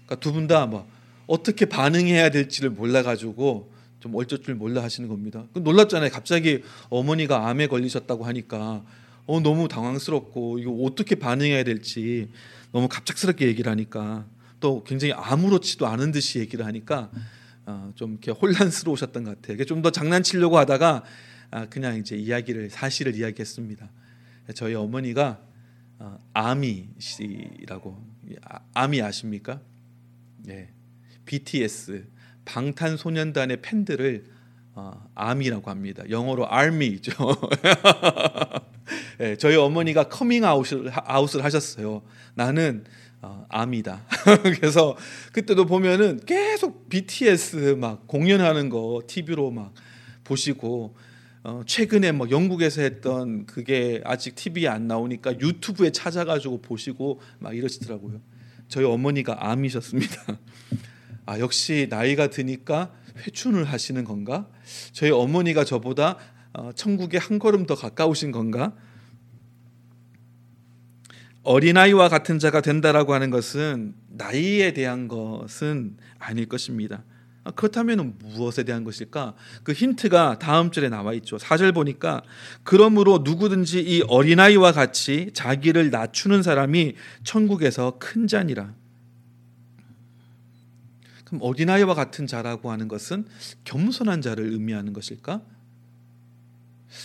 그러니까 0.06 0.16
두 0.18 0.34
분 0.34 0.48
다 0.48 0.66
뭐 0.66 0.86
어떻게 1.28 1.66
반응해야 1.66 2.30
될지를 2.30 2.70
몰라가지고 2.70 3.72
좀 4.00 4.16
어쩔 4.16 4.42
줄 4.42 4.56
몰라 4.56 4.84
하시는 4.84 5.08
겁니다. 5.10 5.46
놀랐잖아요. 5.54 6.10
갑자기 6.12 6.64
어머니가 6.90 7.48
암에 7.50 7.68
걸리셨다고 7.68 8.24
하니까 8.26 8.84
어, 9.26 9.40
너무 9.42 9.68
당황스럽고 9.68 10.60
이거 10.60 10.72
어떻게 10.84 11.16
반응해야 11.16 11.64
될지 11.64 12.30
너무 12.72 12.88
갑작스럽게 12.88 13.46
얘기를 13.48 13.70
하니까 13.72 14.26
또 14.60 14.84
굉장히 14.84 15.14
아무렇지도 15.14 15.88
않은 15.88 16.12
듯이 16.12 16.40
얘기를 16.40 16.66
하니까 16.66 17.12
어, 17.66 17.92
좀 17.96 18.12
이렇게 18.12 18.32
혼란스러우셨던 18.32 19.24
것 19.26 19.42
같아요. 19.42 19.64
좀 19.66 19.82
더 19.82 19.90
장난치려고 19.92 20.58
하다가 20.58 21.04
아, 21.52 21.66
그냥 21.68 21.98
이제 21.98 22.16
이야기를 22.16 22.70
사실을 22.70 23.16
이야기했습니다. 23.16 23.90
저희 24.54 24.76
어머니가 24.76 25.40
어, 26.00 26.18
아미시라고 26.34 28.17
아, 28.44 28.60
아미 28.74 29.02
아십니까? 29.02 29.62
네, 30.44 30.70
BTS 31.26 32.06
방탄소년단의 32.46 33.62
팬들을 33.62 34.26
어, 34.76 35.10
아미라고 35.16 35.72
합니다. 35.72 36.04
영어로 36.10 36.48
army죠. 36.52 37.14
예, 39.20 39.36
저희 39.36 39.56
어머니가 39.56 40.08
커밍 40.08 40.46
아웃을, 40.46 40.92
아웃을 40.94 41.44
하셨어요. 41.44 42.04
나는 42.36 42.86
어, 43.22 43.46
아미다. 43.50 44.06
그래서 44.56 44.96
그때도 45.34 45.66
보면은 45.66 46.20
계속 46.26 46.88
BTS 46.90 47.78
막 47.80 48.08
공연하는 48.08 48.70
거 48.70 49.02
TV로 49.08 49.50
막 49.50 49.74
보시고 50.24 50.96
어, 51.44 51.62
최근에 51.66 52.12
뭐 52.12 52.30
영국에서 52.30 52.82
했던 52.82 53.46
그게 53.46 54.02
아직 54.04 54.36
TV에 54.36 54.68
안 54.68 54.88
나오니까 54.88 55.40
유튜브에 55.40 55.92
찾아가지고 55.92 56.62
보시고 56.62 57.22
막 57.40 57.56
이러시더라고요. 57.56 58.22
저희 58.68 58.86
어머니가 58.86 59.50
암이셨습니다. 59.50 60.40
아 61.26 61.40
역시 61.40 61.88
나이가 61.90 62.30
드니까 62.30 62.94
회춘을 63.18 63.66
하시는 63.66 64.04
건가? 64.04 64.48
저희 64.92 65.12
어머니가 65.12 65.64
저보다 65.64 66.18
어, 66.54 66.72
천국에 66.74 67.18
한 67.18 67.40
걸음 67.40 67.66
더 67.66 67.76
가까우신 67.76 68.32
건가? 68.32 68.74
어린아이와 71.44 72.10
같은 72.10 72.40
자가 72.40 72.62
된다라고 72.62 73.14
하는 73.14 73.30
것은 73.30 73.96
나이에 74.10 74.74
대한 74.74 75.08
것은 75.08 75.98
아닐 76.20 76.48
것입니다. 76.48 77.04
아, 77.48 77.52
그렇다면 77.52 78.16
무엇에 78.20 78.64
대한 78.64 78.84
것일까? 78.84 79.34
그 79.64 79.72
힌트가 79.72 80.38
다음 80.38 80.70
절에 80.70 80.90
나와 80.90 81.14
있죠. 81.14 81.38
4절 81.38 81.74
보니까 81.74 82.22
그러므로 82.64 83.20
누구든지 83.24 83.80
이 83.80 84.04
어린아이와 84.06 84.74
같이 84.74 85.32
자기를 85.34 85.90
낮추는 85.90 86.44
사람이 86.44 86.96
천국에서 87.24 88.00
큰 88.00 88.28
자니라. 88.28 88.74
그럼 91.24 91.42
어린아이와 91.42 91.94
같은 91.94 92.28
자라고 92.28 92.70
하는 92.70 92.90
것은 92.90 93.26
겸손한 93.64 94.22
자를 94.22 94.52
의미하는 94.52 94.92
것일까? 94.92 95.42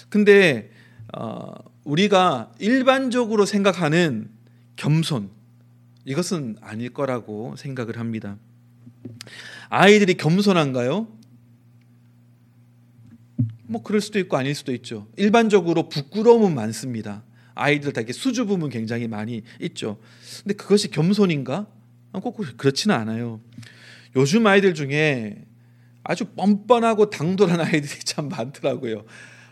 근데 0.09 0.73
어, 1.17 1.53
우리가 1.85 2.53
일반적으로 2.59 3.47
생각하는 3.47 4.29
겸손 4.75 5.31
이것은 6.05 6.57
아닐 6.61 6.93
거라고 6.93 7.55
생각을 7.57 7.99
합니다. 7.99 8.39
아이들이 9.75 10.13
겸손한가요? 10.15 11.09
뭐 13.65 13.83
그럴 13.83 14.03
수도 14.03 14.19
있고 14.19 14.37
아닐 14.37 14.55
수도 14.55 14.71
있죠. 14.75 15.09
일반적으로 15.17 15.89
부끄러움은 15.89 16.55
많습니다. 16.55 17.25
아이들 17.55 17.95
되게 17.95 18.13
수줍음은 18.13 18.69
굉장히 18.69 19.09
많이 19.09 19.41
있죠. 19.63 19.99
근데 20.43 20.53
그것이 20.53 20.91
겸손인가? 20.91 21.69
꼭 22.13 22.37
그렇지는 22.59 22.95
않아요. 22.97 23.41
요즘 24.15 24.47
아이들 24.47 24.75
중에 24.75 25.47
아주 26.05 26.27
뻔뻔하고 26.27 27.09
당돌한 27.09 27.59
아이들이 27.65 28.01
참 28.05 28.29
많더라고요. 28.29 29.07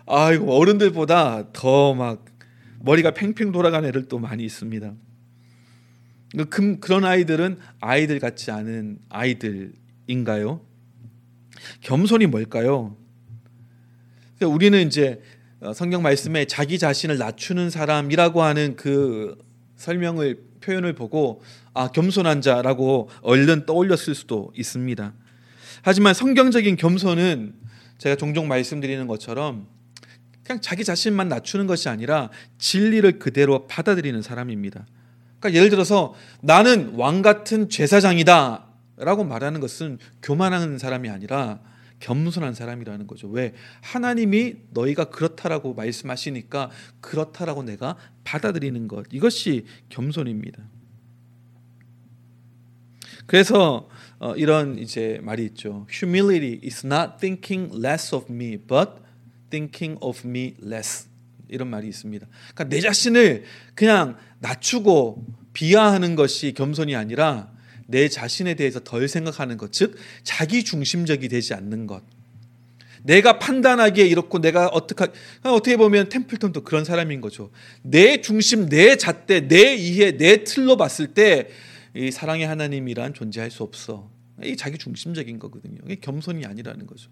아이고 0.06 0.54
어른들보다 0.54 1.52
더 1.54 1.94
막 1.94 2.26
머리가 2.80 3.12
팽팽 3.12 3.52
돌아가는 3.52 3.88
애들 3.88 4.06
또 4.08 4.18
많이 4.18 4.44
있습니다. 4.44 4.92
그, 6.50 6.78
그런 6.78 7.06
아이들은 7.06 7.58
아이들 7.80 8.18
같지 8.18 8.50
않은 8.50 8.98
아이들인 9.08 9.79
가요? 10.24 10.60
겸손이 11.82 12.26
뭘까요? 12.26 12.96
그러니까 14.36 14.54
우리는 14.54 14.86
이제 14.86 15.20
어, 15.60 15.72
성경 15.74 16.02
말씀에 16.02 16.46
자기 16.46 16.78
자신을 16.78 17.18
낮추는 17.18 17.70
사람이라고 17.70 18.42
하는 18.42 18.76
그 18.76 19.36
설명을 19.76 20.40
표현을 20.60 20.94
보고 20.94 21.42
아 21.74 21.88
겸손한 21.88 22.40
자라고 22.40 23.08
얼른 23.22 23.66
떠올렸을 23.66 24.14
수도 24.14 24.52
있습니다. 24.56 25.12
하지만 25.82 26.14
성경적인 26.14 26.76
겸손은 26.76 27.54
제가 27.98 28.16
종종 28.16 28.48
말씀드리는 28.48 29.06
것처럼 29.06 29.66
그냥 30.42 30.60
자기 30.60 30.84
자신만 30.84 31.28
낮추는 31.28 31.66
것이 31.66 31.88
아니라 31.88 32.30
진리를 32.58 33.18
그대로 33.18 33.66
받아들이는 33.66 34.22
사람입니다. 34.22 34.86
그러니까 35.38 35.56
예를 35.56 35.70
들어서 35.70 36.14
나는 36.42 36.94
왕 36.94 37.22
같은 37.22 37.68
제사장이다 37.68 38.69
라고 39.00 39.24
말하는 39.24 39.60
것은 39.60 39.98
교만한 40.22 40.78
사람이 40.78 41.08
아니라 41.08 41.60
겸손한 42.00 42.54
사람이라는 42.54 43.06
거죠. 43.06 43.28
왜 43.28 43.54
하나님이 43.82 44.56
너희가 44.70 45.10
그렇다라고 45.10 45.74
말씀하시니까 45.74 46.70
그렇다라고 47.00 47.62
내가 47.62 47.96
받아들이는 48.24 48.88
것 48.88 49.06
이것이 49.12 49.66
겸손입니다. 49.90 50.62
그래서 53.26 53.88
어, 54.18 54.34
이런 54.34 54.78
이제 54.78 55.20
말이 55.22 55.44
있죠. 55.46 55.86
Humility 55.90 56.60
is 56.64 56.84
not 56.84 57.18
thinking 57.20 57.74
less 57.76 58.14
of 58.14 58.26
me, 58.32 58.56
but 58.56 58.90
thinking 59.50 59.98
of 60.02 60.26
me 60.26 60.56
less. 60.62 61.08
이런 61.48 61.68
말이 61.68 61.88
있습니다. 61.88 62.26
그러니까 62.54 62.64
내 62.64 62.80
자신을 62.80 63.44
그냥 63.74 64.16
낮추고 64.40 65.26
비하하는 65.52 66.16
것이 66.16 66.52
겸손이 66.54 66.94
아니라 66.94 67.52
내 67.90 68.08
자신에 68.08 68.54
대해서 68.54 68.80
덜 68.80 69.08
생각하는 69.08 69.56
것, 69.56 69.72
즉 69.72 69.96
자기 70.22 70.64
중심적이 70.64 71.28
되지 71.28 71.54
않는 71.54 71.86
것. 71.86 72.02
내가 73.02 73.38
판단하기에 73.38 74.06
이렇고 74.06 74.40
내가 74.40 74.68
어떻게 74.68 75.06
어떻게 75.42 75.76
보면 75.76 76.10
템플턴도 76.10 76.64
그런 76.64 76.84
사람인 76.84 77.20
거죠. 77.20 77.50
내 77.82 78.20
중심, 78.20 78.68
내 78.68 78.96
잣대, 78.96 79.48
내 79.48 79.74
이해, 79.74 80.16
내 80.16 80.44
틀로 80.44 80.76
봤을 80.76 81.08
때 81.08 81.48
이 81.94 82.10
사랑의 82.10 82.46
하나님이란 82.46 83.14
존재할 83.14 83.50
수 83.50 83.62
없어. 83.62 84.10
이 84.42 84.56
자기 84.56 84.78
중심적인 84.78 85.38
거거든요. 85.38 85.78
이게 85.84 85.96
겸손이 85.96 86.46
아니라는 86.46 86.86
거죠. 86.86 87.10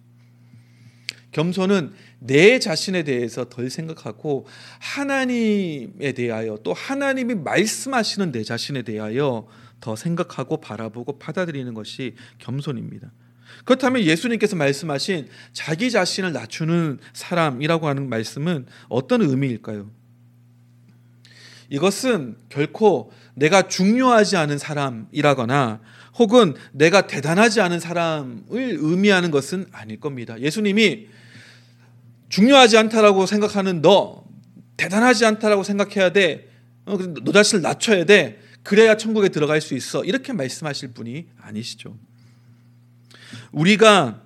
겸손은 1.32 1.92
내 2.20 2.58
자신에 2.58 3.02
대해서 3.02 3.48
덜 3.48 3.68
생각하고 3.68 4.46
하나님에 4.78 6.12
대하여 6.12 6.58
또 6.62 6.72
하나님이 6.72 7.34
말씀하시는 7.34 8.32
내 8.32 8.44
자신에 8.44 8.82
대하여 8.82 9.46
더 9.80 9.96
생각하고 9.96 10.60
바라보고 10.60 11.18
받아들이는 11.18 11.74
것이 11.74 12.14
겸손입니다. 12.38 13.12
그렇다면 13.64 14.02
예수님께서 14.02 14.56
말씀하신 14.56 15.28
자기 15.52 15.90
자신을 15.90 16.32
낮추는 16.32 16.98
사람이라고 17.12 17.88
하는 17.88 18.08
말씀은 18.08 18.66
어떤 18.88 19.22
의미일까요? 19.22 19.90
이것은 21.70 22.36
결코 22.48 23.12
내가 23.34 23.68
중요하지 23.68 24.36
않은 24.36 24.58
사람이라거나 24.58 25.80
혹은 26.18 26.54
내가 26.72 27.06
대단하지 27.06 27.60
않은 27.60 27.78
사람을 27.78 28.44
의미하는 28.48 29.30
것은 29.30 29.66
아닐 29.72 30.00
겁니다. 30.00 30.40
예수님이 30.40 31.08
중요하지 32.28 32.76
않다라고 32.76 33.26
생각하는 33.26 33.82
너, 33.82 34.24
대단하지 34.76 35.24
않다라고 35.24 35.62
생각해야 35.62 36.12
돼. 36.12 36.48
어, 36.86 36.96
너 36.96 37.32
자신을 37.32 37.62
낮춰야 37.62 38.04
돼. 38.04 38.40
그래야 38.62 38.96
천국에 38.96 39.28
들어갈 39.28 39.60
수 39.60 39.74
있어. 39.74 40.04
이렇게 40.04 40.32
말씀하실 40.32 40.92
분이 40.92 41.26
아니시죠. 41.40 41.96
우리가 43.52 44.22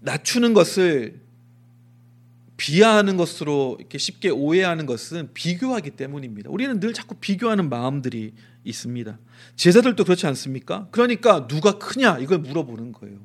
낮추는 0.00 0.54
것을 0.54 1.20
비하하는 2.56 3.16
것으로 3.16 3.76
이렇게 3.80 3.98
쉽게 3.98 4.30
오해하는 4.30 4.86
것은 4.86 5.30
비교하기 5.34 5.90
때문입니다. 5.90 6.50
우리는 6.50 6.78
늘 6.78 6.92
자꾸 6.92 7.16
비교하는 7.16 7.68
마음들이 7.68 8.34
있습니다. 8.64 9.18
제자들도 9.56 10.04
그렇지 10.04 10.26
않습니까? 10.28 10.86
그러니까 10.92 11.48
누가 11.48 11.78
크냐 11.78 12.18
이걸 12.18 12.38
물어보는 12.38 12.92
거예요. 12.92 13.18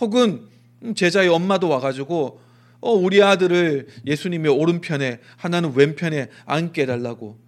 혹은 0.00 0.48
제자의 0.96 1.28
엄마도 1.28 1.68
와가지고 1.68 2.40
어, 2.80 2.92
우리 2.92 3.22
아들을 3.22 3.86
예수님의 4.04 4.50
오른편에 4.50 5.20
하나는 5.36 5.72
왼편에 5.74 6.28
앉게 6.44 6.82
해달라고 6.82 7.38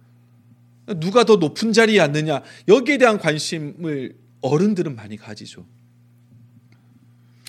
누가 0.95 1.23
더 1.23 1.35
높은 1.35 1.73
자리에 1.73 1.99
앉느냐 1.99 2.41
여기에 2.67 2.97
대한 2.97 3.17
관심을 3.17 4.15
어른들은 4.41 4.95
많이 4.95 5.17
가지죠. 5.17 5.65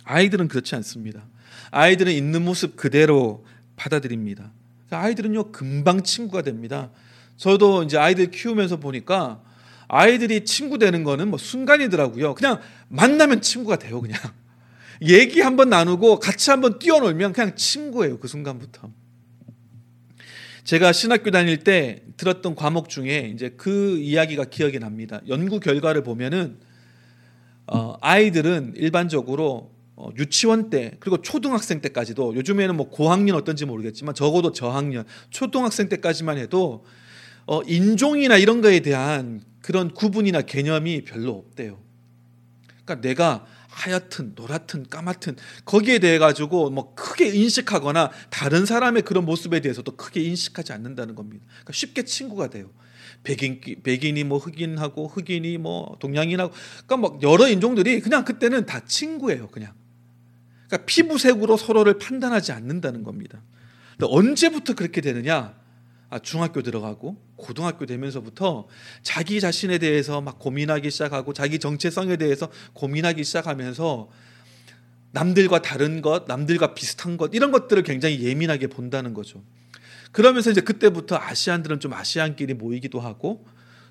아이들은 0.05 0.48
그렇지 0.48 0.74
않습니다. 0.77 1.27
아이들은 1.70 2.12
있는 2.12 2.44
모습 2.44 2.77
그대로 2.77 3.44
받아들입니다. 3.77 4.53
아이들은요 4.90 5.53
금방 5.53 6.03
친구가 6.03 6.42
됩니다. 6.42 6.90
저도 7.37 7.85
이제 7.85 7.96
아이들 7.96 8.31
키우면서 8.31 8.79
보니까 8.79 9.42
아이들이 9.87 10.44
친구 10.44 10.79
되는 10.79 11.05
거는 11.05 11.29
뭐 11.29 11.38
순간이더라고요. 11.38 12.35
그냥 12.35 12.61
만나면 12.88 13.40
친구가 13.40 13.79
돼요, 13.79 14.01
그냥. 14.01 14.18
얘기 15.03 15.40
한번 15.40 15.70
나누고 15.70 16.18
같이 16.18 16.51
한번 16.51 16.79
뛰어놀면 16.79 17.33
그냥 17.33 17.55
친구예요. 17.55 18.18
그 18.18 18.29
순간부터. 18.29 18.90
제가 20.68 20.92
신학교 20.92 21.31
다닐 21.31 21.57
때 21.64 22.02
들었던 22.18 22.54
과목 22.54 22.90
중에 22.90 23.31
이제 23.35 23.54
그 23.57 23.96
이야기가 23.96 24.44
기억이 24.44 24.78
납니다. 24.78 25.22
연구 25.26 25.61
결과를 25.61 26.02
보면은 26.02 26.59
어, 27.66 27.96
아이들은 28.02 28.74
일반적으로 28.76 29.70
어, 29.96 30.11
유치원 30.18 30.68
때 30.68 30.92
그리고 31.00 31.22
초등학생 31.22 31.81
때까지도 31.81 32.35
요즘에는 32.35 32.76
뭐 32.76 32.90
고학년 32.90 33.35
어떤지 33.37 33.64
모르겠지만 33.64 34.14
적어도 34.14 34.52
저학년 34.52 35.07
초등학생 35.31 35.88
때까지만 35.88 36.37
해도 36.37 36.85
어, 37.46 37.62
인종이나 37.62 38.37
이런 38.37 38.61
거에 38.61 38.81
대한 38.81 39.40
그런 39.62 39.94
구분이나 39.94 40.42
개념이 40.42 41.04
별로 41.04 41.33
없대요. 41.33 41.78
그러니까 42.85 43.00
내가 43.00 43.46
하얗든 43.78 44.32
노랗든 44.34 44.88
까맣든 44.88 45.36
거기에 45.64 46.00
대해 46.00 46.18
가지고 46.18 46.70
뭐 46.70 46.94
크게 46.94 47.28
인식하거나 47.28 48.10
다른 48.28 48.66
사람의 48.66 49.02
그런 49.02 49.24
모습에 49.24 49.60
대해서도 49.60 49.96
크게 49.96 50.20
인식하지 50.20 50.72
않는다는 50.72 51.14
겁니다. 51.14 51.46
그러니까 51.46 51.72
쉽게 51.72 52.04
친구가 52.04 52.50
돼요. 52.50 52.70
백인 53.22 53.60
백인이 53.82 54.24
뭐 54.24 54.38
흑인하고 54.38 55.06
흑인이 55.06 55.58
뭐 55.58 55.96
동양인하고 56.00 56.52
그러니까 56.86 56.96
뭐 56.96 57.20
여러 57.22 57.48
인종들이 57.48 58.00
그냥 58.00 58.24
그때는 58.24 58.66
다 58.66 58.84
친구예요, 58.84 59.48
그냥. 59.48 59.74
그러니까 60.66 60.84
피부색으로 60.86 61.56
서로를 61.56 61.98
판단하지 61.98 62.52
않는다는 62.52 63.04
겁니다. 63.04 63.42
언제부터 64.00 64.74
그렇게 64.74 65.00
되느냐? 65.00 65.58
아, 66.10 66.18
중학교 66.18 66.62
들어가고 66.62 67.16
고등학교 67.38 67.87
되면서부터 67.87 68.68
자기 69.03 69.40
자신에 69.40 69.79
대해서 69.79 70.20
막 70.20 70.38
고민하기 70.38 70.90
시작하고 70.90 71.33
자기 71.33 71.59
정체성에 71.59 72.16
대해서 72.16 72.51
고민하기 72.74 73.24
시작하면서 73.24 74.11
남들과 75.12 75.62
다른 75.62 76.03
것, 76.03 76.27
남들과 76.29 76.74
비슷한 76.74 77.16
것 77.16 77.31
이런 77.35 77.51
것들을 77.51 77.83
굉장히 77.83 78.22
예민하게 78.22 78.66
본다는 78.66 79.14
거죠. 79.14 79.42
그러면서 80.12 80.51
이제 80.51 80.61
그때부터 80.61 81.16
아시안들은 81.16 81.81
좀 81.81 81.92
아시안끼리 81.92 82.55
모이기도 82.55 83.01
하고 83.01 83.46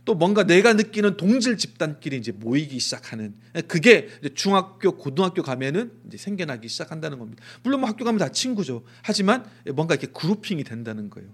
또 0.06 0.16
뭔가 0.16 0.44
내가 0.44 0.74
느끼는 0.74 1.18
동질 1.18 1.58
집단끼리 1.58 2.18
이제 2.18 2.32
모이기 2.32 2.80
시작하는 2.80 3.36
그게 3.68 4.08
중학교 4.36 4.94
고등학교 4.94 5.44
가면은 5.44 5.92
이제 6.08 6.18
생겨나기 6.18 6.70
시작한다는 6.70 7.20
겁니다. 7.20 7.44
물론 7.62 7.82
뭐 7.82 7.90
학교 7.90 8.06
가면 8.06 8.18
다 8.18 8.30
친구죠. 8.30 8.84
하지만 9.02 9.46
뭔가 9.74 9.96
이렇게 9.96 10.08
그룹핑이 10.08 10.64
된다는 10.64 11.10
거예요. 11.10 11.30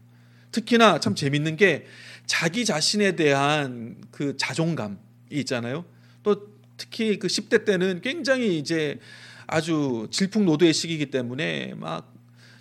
특히나 0.54 1.00
참 1.00 1.16
재밌는 1.16 1.58
게 1.58 1.86
자기 2.26 2.64
자신에 2.64 3.18
대한 3.18 3.98
그 4.12 4.38
자존감이 4.38 4.96
있잖아요. 5.32 5.84
또 6.24 6.54
특히 6.78 7.20
그 7.20 7.28
10대 7.28 7.66
때는 7.66 8.00
굉장히 8.02 8.58
이제 8.58 9.00
아주 9.46 10.08
질풍노도의 10.10 10.74
시기이기 10.74 11.08
때문에 11.08 11.74
막 11.76 12.14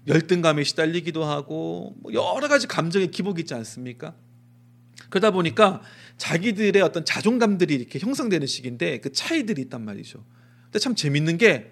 열등감에 0.09 0.65
시달리기도 0.65 1.25
하고 1.25 1.95
뭐 2.01 2.13
여러 2.13 2.49
가지 2.49 2.67
감정의 2.67 3.13
기복이 3.13 3.43
있지 3.43 3.55
않습니까? 3.55 4.15
그러다 5.09 5.31
보니까 5.31 5.83
자기들의 6.17 6.81
어떤 6.83 7.05
자존감들이 7.05 7.75
이렇게 7.75 7.99
형성되는 7.99 8.47
시기인데 8.47 8.99
그 8.99 9.13
차이들이 9.13 9.63
있단 9.63 9.85
말이죠. 9.85 10.25
근데 10.65 10.79
참 10.79 10.95
재밌는 10.95 11.39
게 11.39 11.71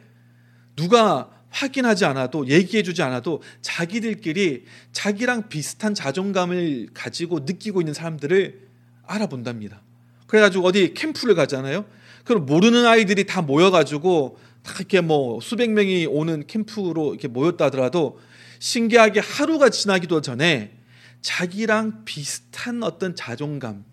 누가 0.76 1.39
확인하지 1.50 2.04
않아도 2.06 2.48
얘기해주지 2.48 3.02
않아도 3.02 3.42
자기들끼리 3.60 4.64
자기랑 4.92 5.48
비슷한 5.48 5.94
자존감을 5.94 6.88
가지고 6.94 7.40
느끼고 7.40 7.80
있는 7.80 7.92
사람들을 7.92 8.68
알아본답니다. 9.06 9.82
그래가지고 10.26 10.64
어디 10.66 10.94
캠프를 10.94 11.34
가잖아요. 11.34 11.84
그럼 12.24 12.46
모르는 12.46 12.86
아이들이 12.86 13.26
다 13.26 13.42
모여가지고 13.42 14.38
다 14.62 14.74
이렇게 14.78 15.00
뭐 15.00 15.40
수백 15.40 15.70
명이 15.70 16.06
오는 16.06 16.46
캠프로 16.46 17.10
이렇게 17.10 17.28
모였다 17.28 17.66
하더라도 17.66 18.20
신기하게 18.60 19.20
하루가 19.20 19.70
지나기도 19.70 20.20
전에 20.20 20.76
자기랑 21.22 22.04
비슷한 22.04 22.82
어떤 22.82 23.16
자존감, 23.16 23.84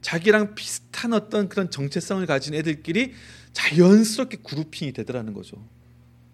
자기랑 0.00 0.54
비슷한 0.54 1.12
어떤 1.12 1.48
그런 1.48 1.70
정체성을 1.70 2.24
가진 2.26 2.54
애들끼리 2.54 3.12
자연스럽게 3.52 4.38
그룹핑이 4.42 4.92
되더라는 4.92 5.32
거죠. 5.34 5.64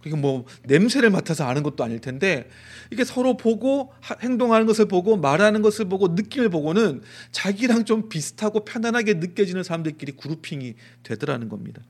그리고 0.05 0.19
뭐 0.19 0.45
냄새를 0.65 1.09
맡아서 1.09 1.47
아는 1.47 1.63
것도 1.63 1.83
아닐 1.83 1.99
텐데 1.99 2.51
이게 2.91 3.05
서로 3.05 3.39
보고 3.39 3.95
행동하는 4.21 4.67
것을 4.67 4.85
보고 4.85 5.17
말하는 5.17 5.63
것을 5.63 5.87
보고 5.87 6.09
느낌을 6.09 6.51
보고는 6.51 7.01
자기랑 7.33 7.87
좀 7.87 8.11
비슷하고 8.11 8.67
편안하게 8.67 9.15
느껴지는 9.15 9.63
사람들끼리 9.63 10.13
그룹핑이 10.13 10.75
되더라는 11.05 11.49
겁니다. 11.49 11.81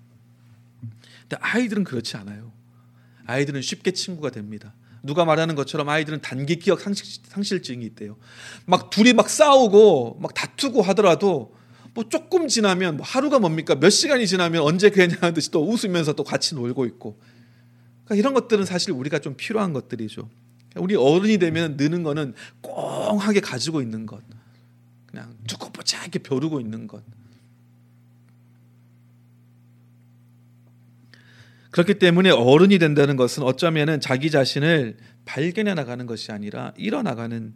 근데 1.23 1.39
아이들은 1.41 1.83
그렇지 1.83 2.17
않아요. 2.19 2.53
아이들은 3.27 3.63
쉽게 3.63 3.91
친구가 3.91 4.31
됩니다. 4.31 4.75
누가 5.03 5.25
말하는 5.25 5.57
것처럼 5.57 5.89
아이들은 5.89 6.21
단기 6.21 6.61
기억 6.61 6.81
상실, 6.81 7.63
증이 7.63 7.85
있대요. 7.85 8.17
막 8.65 8.91
둘이 8.91 9.13
막 9.13 9.29
싸우고 9.29 10.19
막 10.21 10.35
다투고 10.35 10.83
하더라도 10.83 11.53
뭐 11.95 12.09
조금 12.09 12.47
지나면 12.47 12.99
뭐 12.99 13.05
하루가 13.05 13.41
뭡니까 13.41 13.75
몇 13.75 13.91
시간이 13.91 14.29
지나면 14.29 14.63
언제 14.63 14.91
그랬냐는 14.91 15.35
듯이 15.35 15.51
또 15.51 15.69
웃으면서 15.69 16.13
또 16.13 16.23
같이 16.23 16.55
놀고 16.55 16.87
있고 16.87 17.19
그러니까 18.05 18.15
이런 18.17 18.35
것들은 18.35 18.65
사실 18.65 18.93
우리가 18.93 19.19
좀 19.19 19.35
필요한 19.37 19.73
것들이죠. 19.73 20.29
우리 20.77 20.97
어른이 20.97 21.39
되면 21.39 21.77
느는 21.77 22.03
거는 22.03 22.35
꽁하게 22.61 23.41
가지고 23.41 23.81
있는 23.81 24.07
것. 24.07 24.23
그냥 25.07 25.37
두고 25.47 25.71
보자 25.71 26.03
이렇게 26.03 26.19
벼르고 26.19 26.61
있는 26.61 26.87
것. 26.87 27.03
그렇기 31.71 31.99
때문에 31.99 32.31
어른이 32.31 32.79
된다는 32.79 33.17
것은 33.17 33.43
어쩌면은 33.43 34.01
자기 34.01 34.31
자신을 34.31 34.97
발견해 35.25 35.75
나가는 35.75 36.07
것이 36.07 36.31
아니라 36.31 36.73
일어나가는 36.77 37.53
어, 37.53 37.55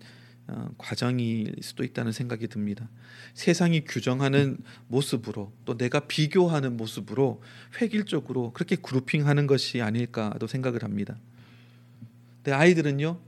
과정일 0.78 1.54
수도 1.60 1.84
있다는 1.84 2.12
생각이 2.12 2.48
듭니다. 2.48 2.88
세상이 3.34 3.84
규정하는 3.84 4.58
모습으로 4.88 5.52
또 5.64 5.76
내가 5.76 6.00
비교하는 6.00 6.76
모습으로 6.76 7.42
획일적으로 7.80 8.52
그렇게 8.52 8.76
그룹핑하는 8.76 9.46
것이 9.46 9.82
아닐까도 9.82 10.46
생각을 10.46 10.82
합니다. 10.82 11.18
근 12.42 12.54
아이들은요 12.54 13.20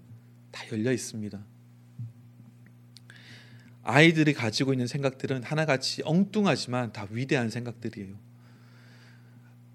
다 0.50 0.64
열려 0.72 0.92
있습니다. 0.92 1.38
아이들이 3.82 4.34
가지고 4.34 4.72
있는 4.72 4.86
생각들은 4.86 5.42
하나같이 5.42 6.02
엉뚱하지만 6.04 6.92
다 6.92 7.06
위대한 7.10 7.50
생각들이에요. 7.50 8.14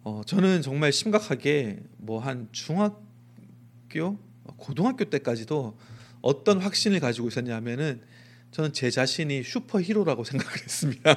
어, 0.04 0.22
저는 0.26 0.62
정말 0.62 0.92
심각하게 0.94 1.80
뭐 1.98 2.20
한 2.20 2.48
중학교, 2.52 4.20
고등학교 4.58 5.06
때까지도 5.06 5.78
어떤 6.26 6.60
확신을 6.60 7.00
가지고 7.00 7.28
있었냐면은 7.28 8.02
저는 8.50 8.74
제 8.74 8.90
자신이 8.90 9.44
슈퍼히로라고 9.44 10.24
생각을 10.26 10.54
했습니다. 10.58 11.14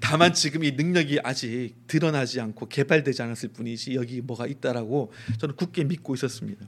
다만 0.00 0.34
지금 0.34 0.64
이 0.64 0.72
능력이 0.72 1.20
아직 1.22 1.74
드러나지 1.86 2.40
않고 2.40 2.68
개발되지 2.68 3.22
않았을 3.22 3.50
뿐이지 3.50 3.94
여기 3.94 4.20
뭐가 4.20 4.48
있다라고 4.48 5.12
저는 5.38 5.54
굳게 5.54 5.84
믿고 5.84 6.14
있었습니다. 6.16 6.66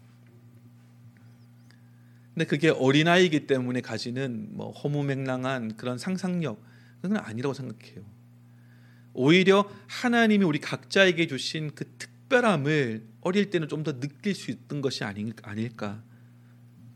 근데 2.34 2.44
그게 2.44 2.68
어린아이이기 2.68 3.48
때문에 3.48 3.80
가지는 3.80 4.50
뭐 4.52 4.70
허무맹랑한 4.70 5.76
그런 5.76 5.98
상상력 5.98 6.62
그건 7.02 7.16
아니라고 7.16 7.54
생각해요. 7.54 8.04
오히려 9.14 9.68
하나님이 9.88 10.44
우리 10.44 10.60
각자에게 10.60 11.26
주신 11.26 11.74
그 11.74 11.86
특별함을 11.98 13.04
어릴 13.22 13.50
때는 13.50 13.66
좀 13.66 13.82
더 13.82 13.98
느낄 13.98 14.36
수 14.36 14.52
있던 14.52 14.80
것이 14.80 15.02
아닐까 15.02 16.04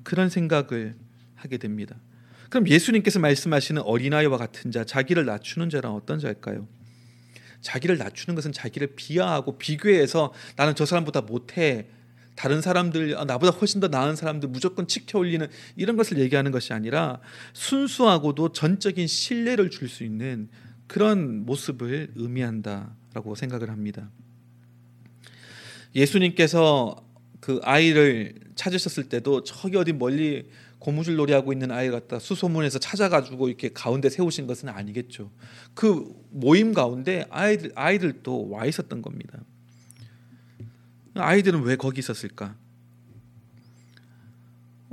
그런 0.02 0.28
생각을 0.28 0.94
하게 1.34 1.58
됩니다. 1.58 1.96
그럼 2.48 2.68
예수님께서 2.68 3.18
말씀하시는 3.20 3.82
어린아이와 3.82 4.36
같은 4.36 4.70
자, 4.70 4.84
자기를 4.84 5.24
낮추는 5.24 5.70
자란 5.70 5.92
어떤 5.92 6.18
자일까요? 6.18 6.66
자기를 7.60 7.98
낮추는 7.98 8.34
것은 8.34 8.52
자기를 8.52 8.94
비하하고 8.96 9.58
비교해서 9.58 10.32
나는 10.56 10.74
저 10.74 10.84
사람보다 10.84 11.22
못해. 11.22 11.86
다른 12.34 12.62
사람들 12.62 13.18
아, 13.18 13.24
나보다 13.24 13.52
훨씬 13.52 13.80
더 13.80 13.88
나은 13.88 14.16
사람들 14.16 14.48
무조건 14.48 14.88
치켜 14.88 15.18
올리는 15.18 15.46
이런 15.76 15.96
것을 15.96 16.18
얘기하는 16.18 16.52
것이 16.52 16.72
아니라 16.72 17.20
순수하고도 17.52 18.52
전적인 18.52 19.06
신뢰를 19.06 19.68
줄 19.70 19.88
수 19.88 20.04
있는 20.04 20.48
그런 20.86 21.44
모습을 21.44 22.12
의미한다라고 22.16 23.34
생각을 23.34 23.70
합니다. 23.70 24.10
예수님께서 25.94 26.96
그 27.50 27.58
아이를 27.64 28.34
찾으셨을 28.54 29.08
때도 29.08 29.42
저기 29.42 29.76
어디 29.76 29.92
멀리 29.92 30.48
고무줄 30.78 31.16
놀이하고 31.16 31.52
있는 31.52 31.72
아이 31.72 31.90
갖다 31.90 32.20
수소문에서 32.20 32.78
찾아가지고 32.78 33.48
이렇게 33.48 33.70
가운데 33.72 34.08
세우신 34.08 34.46
것은 34.46 34.68
아니겠죠. 34.68 35.32
그 35.74 36.14
모임 36.30 36.72
가운데 36.72 37.26
아이들 37.28 37.72
아이들도 37.74 38.50
와 38.50 38.66
있었던 38.66 39.02
겁니다. 39.02 39.40
아이들은 41.14 41.62
왜 41.64 41.74
거기 41.74 41.98
있었을까? 41.98 42.56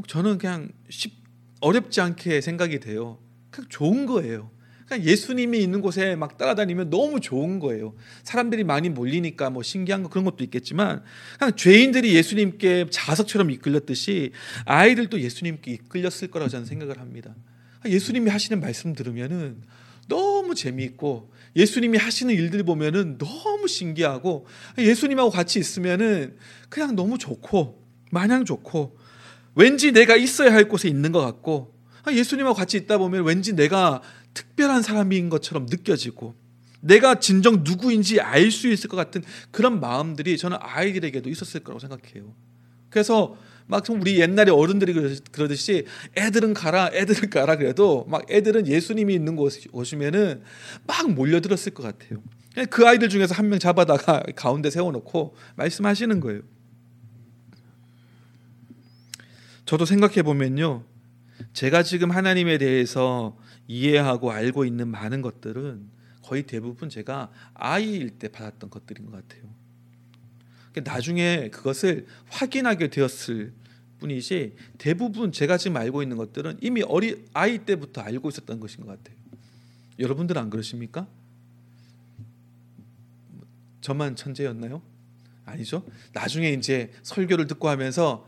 저는 0.08 0.40
그냥 0.40 0.72
쉽, 0.90 1.14
어렵지 1.62 2.02
않게 2.02 2.42
생각이 2.42 2.80
돼요. 2.80 3.20
그냥 3.52 3.70
좋은 3.70 4.08
거예요. 4.08 4.50
그냥 4.88 5.04
예수님이 5.04 5.60
있는 5.60 5.82
곳에 5.82 6.16
막 6.16 6.38
따라다니면 6.38 6.90
너무 6.90 7.20
좋은 7.20 7.60
거예요. 7.60 7.94
사람들이 8.24 8.64
많이 8.64 8.90
몰리니까 8.90 9.50
뭐 9.50 9.62
신기한 9.62 10.02
거 10.02 10.10
그런 10.10 10.24
것도 10.24 10.44
있겠지만 10.46 11.04
그냥 11.38 11.56
죄인들이 11.56 12.16
예수님께 12.16 12.88
자석처럼 12.90 13.52
이끌렸듯이 13.52 14.32
아이들도 14.66 15.20
예수님께 15.20 15.72
이끌렸을 15.72 16.30
거라고 16.32 16.50
저는 16.50 16.66
생각을 16.66 17.00
합니다. 17.00 17.36
예수님이 17.86 18.30
하시는 18.30 18.62
말씀 18.62 18.94
들으면은 18.94 19.62
너무 20.08 20.56
재미있고 20.56 21.34
예수님이 21.58 21.98
하시는 21.98 22.34
일들 22.34 22.64
보면은 22.64 23.18
너무 23.18 23.68
신기하고 23.68 24.48
예수님하고 24.78 25.30
같이 25.32 25.60
있으면은 25.60 26.38
그냥 26.70 26.96
너무 26.96 27.18
좋고 27.18 27.86
마냥 28.12 28.46
좋고 28.46 28.98
왠지 29.56 29.92
내가 29.92 30.16
있어야 30.16 30.54
할 30.54 30.70
곳에 30.70 30.88
있는 30.88 31.12
것 31.12 31.20
같고 31.20 31.76
예수님하고 32.10 32.56
같이 32.56 32.78
있다 32.78 32.98
보면 32.98 33.26
왠지 33.26 33.54
내가 33.54 34.02
특별한 34.38 34.84
사람인 34.84 35.30
것처럼 35.30 35.66
느껴지고 35.66 36.36
내가 36.80 37.20
진정 37.20 37.64
누구인지 37.64 38.22
알 38.22 38.52
수 38.52 38.72
있을 38.72 38.88
것 38.88 38.96
같은 38.96 39.24
그런 39.50 39.80
마음들이 39.80 40.38
저는 40.38 40.58
아이들에게도 40.62 41.28
있었을 41.28 41.62
거라고 41.62 41.80
생각해요. 41.80 42.36
그래서 42.92 43.36
막 43.66 43.84
우리 43.90 44.20
옛날에 44.20 44.52
어른들이 44.52 44.94
그러듯이 45.32 45.86
애들은 46.16 46.54
가라, 46.54 46.92
애들은 46.94 47.32
가라 47.32 47.58
그래도 47.58 48.06
막 48.08 48.32
애들은 48.32 48.68
예수님이 48.68 49.16
있는 49.16 49.36
곳 49.36 49.54
오시면은 49.72 50.44
막 50.86 51.12
몰려들었을 51.12 51.74
것 51.74 51.82
같아요. 51.84 52.22
그 52.70 52.88
아이들 52.88 53.10
중에서 53.10 53.34
한 53.34 53.50
명 53.50 53.58
잡아다가 53.60 54.24
가운데 54.36 54.70
세워놓고 54.70 55.36
말씀하시는 55.56 56.20
거예요. 56.20 56.42
저도 59.66 59.86
생각해 59.86 60.22
보면요, 60.22 60.84
제가 61.54 61.84
지금 61.84 62.12
하나님에 62.12 62.58
대해서 62.58 63.36
이해하고 63.68 64.32
알고 64.32 64.66
있는 64.66 64.88
많은 64.88 65.22
것들은 65.22 65.90
거의 66.22 66.44
대부분 66.44 66.90
제가 66.90 67.32
아이일 67.54 68.12
때 68.12 68.28
받았던 68.28 68.70
것들인 68.70 69.06
것 69.06 69.12
같아요. 69.12 69.50
그러니까 70.72 70.94
나중에 70.94 71.50
그것을 71.50 72.06
확인하게 72.28 72.90
되었을 72.90 73.54
뿐이지 74.00 74.56
대부분 74.78 75.32
제가 75.32 75.58
지금 75.58 75.78
알고 75.78 76.04
있는 76.04 76.18
것들은 76.18 76.60
이미 76.62 76.84
어리 76.84 77.26
아이 77.34 77.60
때부터 77.60 78.02
알고 78.02 78.30
있었던 78.30 78.60
것인 78.60 78.86
것 78.86 78.88
같아요. 78.88 79.18
여러분들은 80.00 80.42
안 80.42 80.50
그러십니까? 80.50 81.08
저만 83.82 84.16
천재였나요? 84.16 84.82
아니죠. 85.46 85.84
나중에 86.14 86.52
이제 86.52 86.92
설교를 87.04 87.48
듣고 87.48 87.70
하면서 87.70 88.28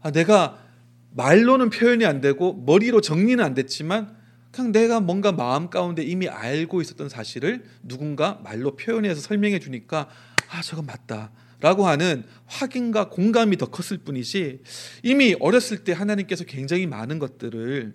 아, 0.00 0.10
내가 0.10 0.64
말로는 1.10 1.70
표현이 1.70 2.06
안 2.06 2.20
되고 2.20 2.54
머리로 2.54 3.00
정리는 3.00 3.44
안 3.44 3.54
됐지만 3.54 4.16
그냥 4.52 4.70
내가 4.70 5.00
뭔가 5.00 5.32
마음 5.32 5.70
가운데 5.70 6.02
이미 6.04 6.28
알고 6.28 6.82
있었던 6.82 7.08
사실을 7.08 7.64
누군가 7.82 8.38
말로 8.44 8.76
표현해서 8.76 9.20
설명해 9.20 9.58
주니까 9.58 10.08
아 10.50 10.60
저건 10.60 10.86
맞다 10.86 11.32
라고 11.60 11.86
하는 11.86 12.24
확인과 12.46 13.08
공감이 13.08 13.56
더 13.56 13.66
컸을 13.66 14.00
뿐이지 14.04 14.60
이미 15.02 15.34
어렸을 15.40 15.84
때 15.84 15.92
하나님께서 15.92 16.44
굉장히 16.44 16.86
많은 16.86 17.18
것들을 17.18 17.94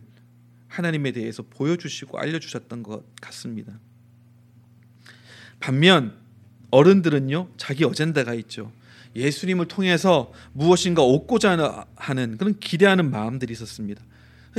하나님에 0.68 1.12
대해서 1.12 1.44
보여주시고 1.44 2.18
알려주셨던 2.18 2.84
것 2.84 3.04
같습니다. 3.22 3.80
반면 5.60 6.18
어른들은요 6.72 7.50
자기 7.58 7.84
어젠다가 7.84 8.34
있죠. 8.34 8.72
예수님을 9.16 9.68
통해서 9.68 10.32
무엇인가 10.54 11.04
얻고자 11.04 11.88
하는 11.96 12.38
그런 12.38 12.58
기대하는 12.60 13.12
마음들이 13.12 13.54
있었습니다. 13.54 14.02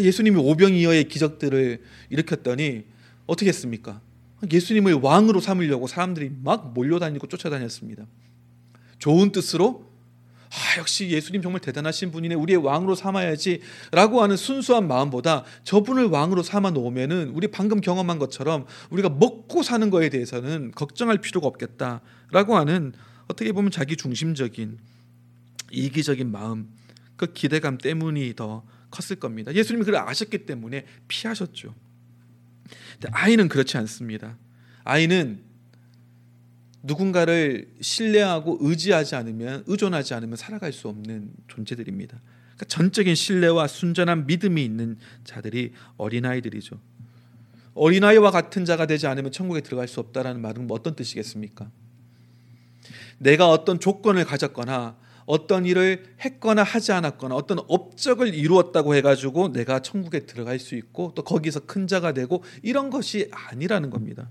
예수님이 0.02 0.36
오병이어의 0.38 1.08
기적들을 1.08 1.82
일으켰더니 2.10 2.84
어떻게 3.26 3.48
했습니까? 3.48 4.00
예수님을 4.50 4.94
왕으로 4.94 5.40
삼으려고 5.40 5.86
사람들이 5.86 6.30
막 6.42 6.72
몰려다니고 6.72 7.26
쫓아다녔습니다. 7.26 8.06
좋은 8.98 9.32
뜻으로 9.32 9.88
아, 10.50 10.78
역시 10.78 11.10
예수님 11.10 11.42
정말 11.42 11.60
대단하신 11.60 12.10
분이네. 12.10 12.34
우리의 12.34 12.58
왕으로 12.58 12.94
삼아야지. 12.94 13.60
라고 13.92 14.22
하는 14.22 14.36
순수한 14.36 14.88
마음보다 14.88 15.44
저분을 15.64 16.06
왕으로 16.06 16.42
삼아 16.42 16.70
놓으면은 16.70 17.30
우리 17.34 17.48
방금 17.48 17.80
경험한 17.80 18.18
것처럼 18.18 18.64
우리가 18.90 19.10
먹고 19.10 19.62
사는 19.62 19.90
거에 19.90 20.08
대해서는 20.08 20.72
걱정할 20.74 21.18
필요가 21.18 21.46
없겠다. 21.46 22.00
라고 22.30 22.56
하는 22.56 22.94
어떻게 23.28 23.52
보면 23.52 23.70
자기 23.70 23.96
중심적인 23.96 24.78
이기적인 25.70 26.30
마음, 26.32 26.68
그 27.16 27.32
기대감 27.34 27.76
때문이 27.76 28.34
더 28.34 28.62
컸을 28.90 29.20
겁니다. 29.20 29.52
예수님이 29.54 29.84
그걸 29.84 30.00
아셨기 30.00 30.46
때문에 30.46 30.86
피하셨죠. 31.08 31.74
근데 32.92 33.08
아이는 33.12 33.48
그렇지 33.48 33.76
않습니다. 33.76 34.36
아이는 34.84 35.42
누군가를 36.82 37.68
신뢰하고 37.80 38.58
의지하지 38.60 39.14
않으면 39.14 39.64
의존하지 39.66 40.14
않으면 40.14 40.36
살아갈 40.36 40.72
수 40.72 40.88
없는 40.88 41.32
존재들입니다. 41.48 42.20
그러니까 42.58 42.64
전적인 42.66 43.14
신뢰와 43.14 43.66
순전한 43.66 44.26
믿음이 44.26 44.64
있는 44.64 44.96
자들이 45.24 45.72
어린아이들이죠. 45.96 46.80
어린아이와 47.74 48.30
같은 48.30 48.64
자가 48.64 48.86
되지 48.86 49.06
않으면 49.06 49.30
천국에 49.30 49.60
들어갈 49.60 49.86
수 49.86 50.00
없다라는 50.00 50.40
말은 50.40 50.66
뭐 50.66 50.76
어떤 50.76 50.96
뜻이겠습니까? 50.96 51.70
내가 53.18 53.50
어떤 53.50 53.78
조건을 53.78 54.24
가졌거나 54.24 54.96
어떤 55.28 55.66
일을 55.66 56.04
했거나 56.24 56.62
하지 56.62 56.92
않았거나 56.92 57.34
어떤 57.34 57.58
업적을 57.68 58.34
이루었다고 58.34 58.94
해가지고 58.94 59.52
내가 59.52 59.80
천국에 59.80 60.20
들어갈 60.20 60.58
수 60.58 60.74
있고 60.74 61.12
또 61.14 61.22
거기서 61.22 61.60
큰 61.60 61.86
자가 61.86 62.12
되고 62.12 62.42
이런 62.62 62.88
것이 62.88 63.30
아니라는 63.30 63.90
겁니다. 63.90 64.30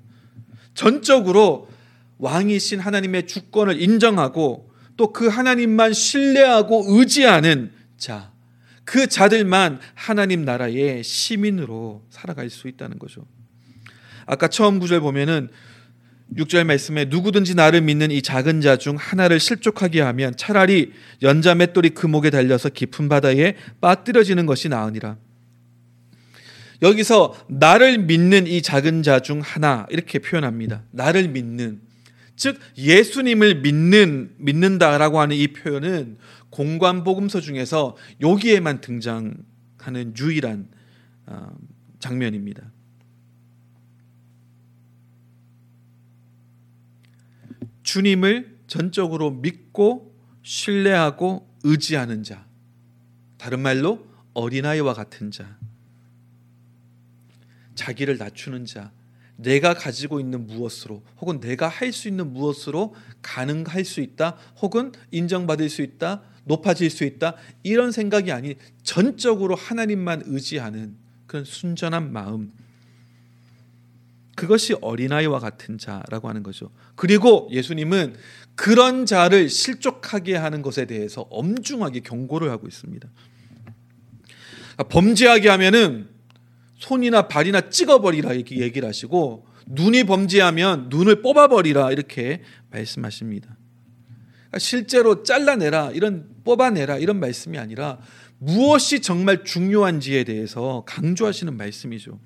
전적으로 0.74 1.70
왕이신 2.18 2.80
하나님의 2.80 3.28
주권을 3.28 3.82
인정하고 3.82 4.68
또 4.98 5.14
그 5.14 5.28
하나님만 5.28 5.94
신뢰하고 5.94 6.86
의지하는 6.88 7.72
자, 7.98 8.32
그 8.84 9.08
자들만 9.08 9.80
하나님 9.94 10.44
나라의 10.44 11.04
시민으로 11.04 12.04
살아갈 12.10 12.50
수 12.50 12.68
있다는 12.68 12.98
거죠. 13.00 13.26
아까 14.26 14.48
처음 14.48 14.80
구절 14.80 15.00
보면은 15.00 15.50
6절 16.36 16.66
말씀에 16.66 17.06
누구든지 17.06 17.56
나를 17.56 17.82
믿는 17.82 18.12
이 18.12 18.22
작은 18.22 18.62
자 18.62 18.76
중 18.78 18.96
하나를 18.98 19.40
실족하게 19.40 20.02
하면 20.02 20.36
차라리 20.36 20.92
연자 21.22 21.56
맷돌이 21.56 21.92
그 21.92 22.06
목에 22.06 22.30
달려서 22.30 22.70
깊은 22.70 23.08
바다에 23.10 23.56
빠뜨려지는 23.82 24.46
것이 24.46 24.68
나으니라. 24.70 25.18
여기서 26.82 27.34
나를 27.48 27.98
믿는 28.00 28.46
이 28.46 28.62
작은 28.62 29.04
자 29.04 29.20
중 29.20 29.40
하나 29.42 29.88
이렇게 29.90 30.20
표현합니다. 30.20 30.84
나를 30.92 31.30
믿는 31.30 31.82
즉 32.36 32.60
예수님을 32.78 33.62
믿는 33.62 34.36
믿는다라고 34.38 35.20
하는 35.20 35.36
이 35.36 35.48
표현은 35.48 36.18
공관 36.52 37.04
복음서 37.04 37.42
중에서 37.42 37.96
여기에만 38.22 38.82
등장하는 38.82 40.14
유일한 40.20 40.68
어, 41.26 41.50
장면입니다. 42.00 42.62
주님을 47.88 48.58
전적으로 48.68 49.32
믿고 49.32 50.14
신뢰하고 50.44 51.50
의지하는 51.64 52.22
자. 52.22 52.46
다른 53.38 53.62
말로 53.62 54.06
어린아이와 54.34 54.94
같은 54.94 55.32
자. 55.32 55.58
자기를 57.76 58.18
낮추는 58.18 58.66
자. 58.66 58.92
내가 59.38 59.74
가지고 59.74 60.20
있는 60.20 60.48
무엇으로 60.48 61.02
혹은 61.22 61.40
내가 61.40 61.70
할 61.70 61.94
수 61.94 62.10
있는 62.10 62.34
무엇으로 62.34 62.94
가능할 63.22 63.86
수 63.86 64.02
있다 64.02 64.36
혹은 64.62 64.92
인정받을 65.12 65.70
수 65.70 65.82
있다 65.82 66.24
높아질 66.44 66.90
수 66.90 67.06
있다 67.06 67.36
이런 67.64 67.94
생각이 67.94 68.34
아닌 68.34 68.56
전적으로 68.84 69.56
하나님만 69.56 70.24
의지하는 70.26 70.96
그런 71.26 71.46
순전한 71.46 72.12
마음 72.12 72.52
그것이 74.38 74.76
어린아이와 74.82 75.40
같은 75.40 75.80
자라고 75.80 76.30
하는 76.30 76.44
거죠. 76.44 76.70
그리고 76.96 77.50
예수님은 77.52 78.16
그런 78.54 79.08
자를 79.08 79.50
실족하게 79.50 80.36
하는 80.36 80.62
것에 80.62 80.86
대해서 80.86 81.22
엄중하게 81.32 82.02
경고를 82.02 82.52
하고 82.52 82.68
있습니다. 82.68 83.10
범죄하게 84.90 85.50
하면은 85.50 86.10
손이나 86.78 87.28
발이나 87.28 87.72
찍어버리라 87.72 88.34
이렇게 88.34 88.60
얘기를 88.60 88.88
하시고 88.88 89.48
눈이 89.66 90.04
범죄하면 90.04 90.90
눈을 90.90 91.24
뽑아버리라 91.24 91.92
이렇게 91.92 92.44
말씀하십니다. 92.70 93.58
그러니까 94.30 94.60
실제로 94.60 95.24
잘라내라 95.24 95.94
이런 95.94 96.30
뽑아내라 96.44 97.00
이런 97.00 97.20
말씀이 97.20 97.58
아니라 97.58 97.98
무엇이 98.38 99.02
정말 99.02 99.44
중요한지에 99.44 100.26
대해서 100.26 100.84
강조하시는 100.86 101.58
말씀이죠. 101.58 102.20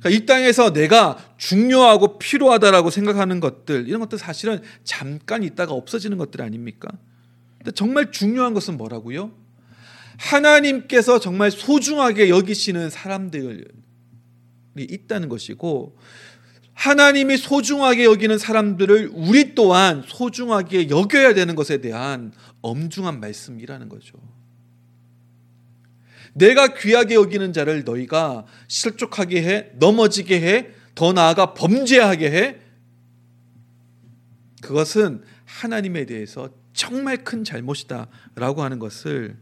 그러니까 0.00 0.10
이 0.10 0.26
땅에서 0.26 0.72
내가 0.72 1.18
중요하고 1.36 2.18
필요하다라고 2.18 2.90
생각하는 2.90 3.40
것들 3.40 3.88
이런 3.88 4.00
것들 4.00 4.18
사실은 4.18 4.60
잠깐 4.84 5.42
있다가 5.42 5.72
없어지는 5.72 6.18
것들 6.18 6.42
아닙니까? 6.42 6.88
근데 7.58 7.70
정말 7.72 8.10
중요한 8.10 8.54
것은 8.54 8.76
뭐라고요? 8.76 9.32
하나님께서 10.18 11.20
정말 11.20 11.50
소중하게 11.50 12.28
여기시는 12.28 12.90
사람들이 12.90 13.66
있다는 14.76 15.28
것이고 15.28 15.96
하나님이 16.74 17.36
소중하게 17.36 18.04
여기는 18.04 18.38
사람들을 18.38 19.10
우리 19.14 19.54
또한 19.54 20.02
소중하게 20.06 20.88
여겨야 20.88 21.34
되는 21.34 21.54
것에 21.54 21.80
대한 21.80 22.32
엄중한 22.62 23.20
말씀이라는 23.20 23.88
거죠. 23.88 24.18
내가 26.34 26.74
귀하게 26.74 27.14
여기는 27.14 27.52
자를 27.52 27.84
너희가 27.84 28.46
실족하게 28.68 29.42
해, 29.42 29.70
넘어지게 29.74 30.40
해, 30.40 30.70
더 30.94 31.12
나아가 31.12 31.54
범죄하게 31.54 32.30
해. 32.30 32.56
그것은 34.60 35.22
하나님에 35.44 36.06
대해서 36.06 36.50
정말 36.72 37.24
큰 37.24 37.44
잘못이다라고 37.44 38.62
하는 38.62 38.78
것을 38.78 39.36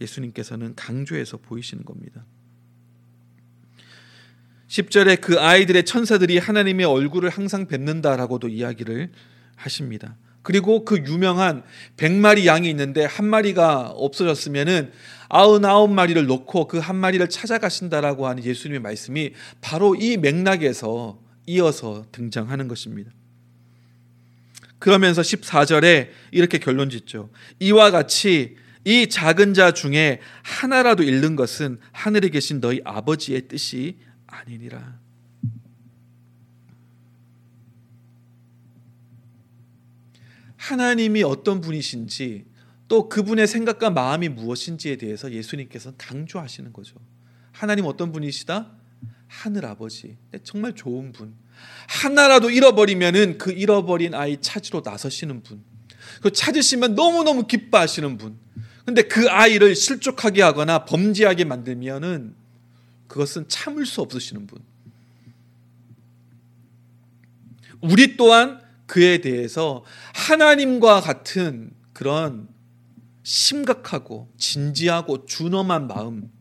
예수님께서는 0.00 0.74
강조해서 0.74 1.38
보이시는 1.38 1.84
겁니다. 1.84 2.24
10절에 4.68 5.20
그 5.20 5.40
아이들의 5.40 5.84
천사들이 5.84 6.38
하나님의 6.38 6.84
얼굴을 6.84 7.30
항상 7.30 7.66
뵙는다라고도 7.66 8.48
이야기를 8.48 9.10
하십니다. 9.56 10.16
그리고 10.42 10.84
그 10.84 10.98
유명한 11.06 11.62
100마리 11.96 12.44
양이 12.44 12.70
있는데 12.70 13.04
한 13.04 13.26
마리가 13.26 13.88
없어졌으면은 13.90 14.92
99마리를 15.28 16.26
놓고 16.26 16.66
그 16.68 16.78
한 16.78 16.96
마리를 16.96 17.28
찾아가신다라고 17.28 18.26
하는 18.26 18.42
예수님의 18.44 18.80
말씀이 18.80 19.32
바로 19.60 19.94
이 19.94 20.16
맥락에서 20.16 21.20
이어서 21.46 22.06
등장하는 22.12 22.66
것입니다. 22.68 23.10
그러면서 24.78 25.22
14절에 25.22 26.08
이렇게 26.30 26.58
결론 26.58 26.88
짓죠. 26.88 27.30
이와 27.58 27.90
같이 27.90 28.56
이 28.84 29.08
작은 29.08 29.54
자 29.54 29.72
중에 29.72 30.20
하나라도 30.42 31.02
잃는 31.02 31.36
것은 31.36 31.78
하늘에 31.92 32.28
계신 32.30 32.60
너희 32.60 32.80
아버지의 32.84 33.48
뜻이 33.48 33.98
아니니라. 34.26 34.98
하나님이 40.56 41.22
어떤 41.22 41.60
분이신지 41.60 42.44
또 42.88 43.08
그분의 43.08 43.46
생각과 43.46 43.90
마음이 43.90 44.30
무엇인지에 44.30 44.96
대해서 44.96 45.30
예수님께서 45.30 45.92
강조하시는 45.98 46.72
거죠. 46.72 46.96
하나님 47.52 47.84
어떤 47.84 48.12
분이시다? 48.12 48.72
하늘 49.26 49.66
아버지. 49.66 50.16
정말 50.42 50.74
좋은 50.74 51.12
분. 51.12 51.34
하나라도 51.86 52.50
잃어버리면은 52.50 53.36
그 53.36 53.52
잃어버린 53.52 54.14
아이 54.14 54.40
찾으러 54.40 54.82
나서시는 54.84 55.42
분. 55.42 55.62
그 56.22 56.32
찾으시면 56.32 56.94
너무너무 56.94 57.46
기뻐하시는 57.46 58.16
분. 58.16 58.38
근데 58.86 59.02
그 59.02 59.28
아이를 59.28 59.76
실족하게 59.76 60.40
하거나 60.40 60.86
범죄하게 60.86 61.44
만들면은 61.44 62.34
그것은 63.06 63.48
참을 63.48 63.84
수 63.84 64.00
없으시는 64.00 64.46
분. 64.46 64.62
우리 67.82 68.16
또한 68.16 68.60
그에 68.86 69.20
대해서 69.20 69.84
하나님과 70.14 71.02
같은 71.02 71.70
그런 71.92 72.48
심각하고 73.28 74.32
진지하고 74.38 75.26
준엄한 75.26 75.86
마음, 75.86 76.32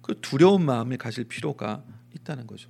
그 0.00 0.20
두려운 0.20 0.64
마음을 0.64 0.96
가질 0.96 1.24
필요가 1.24 1.84
있다는 2.14 2.46
거죠. 2.46 2.68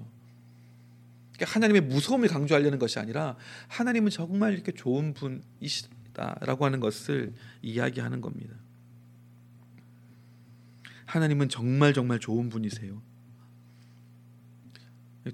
그러니까 1.34 1.54
하나님의 1.54 1.82
무서움을 1.82 2.28
강조하려는 2.28 2.78
것이 2.78 2.98
아니라 2.98 3.36
하나님은 3.68 4.10
정말 4.10 4.54
이렇게 4.54 4.72
좋은 4.72 5.12
분이시다라고 5.12 6.64
하는 6.64 6.80
것을 6.80 7.34
이야기하는 7.60 8.22
겁니다. 8.22 8.56
하나님은 11.04 11.50
정말 11.50 11.92
정말 11.92 12.20
좋은 12.20 12.48
분이세요. 12.48 13.02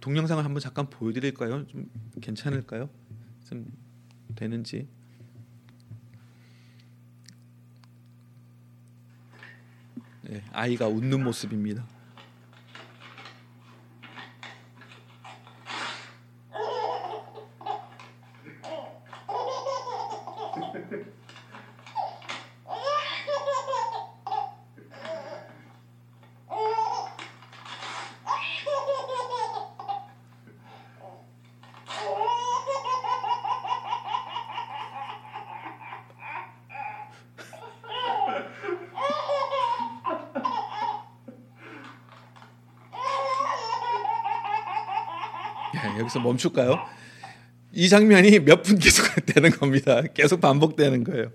동영상을 0.00 0.44
한번 0.44 0.60
잠깐 0.60 0.90
보여드릴까요? 0.90 1.64
좀 1.68 1.88
괜찮을까요? 2.20 2.90
좀 3.48 3.72
되는지. 4.34 4.88
아이가 10.52 10.86
웃는 10.88 11.22
모습입니다. 11.22 11.84
여기서 46.14 46.20
멈출까요? 46.20 46.78
이 47.72 47.88
장면이 47.88 48.40
몇 48.40 48.62
분 48.62 48.78
계속 48.78 49.04
되는 49.26 49.50
겁니다. 49.50 50.02
계속 50.14 50.40
반복되는 50.40 51.04
거예요. 51.04 51.30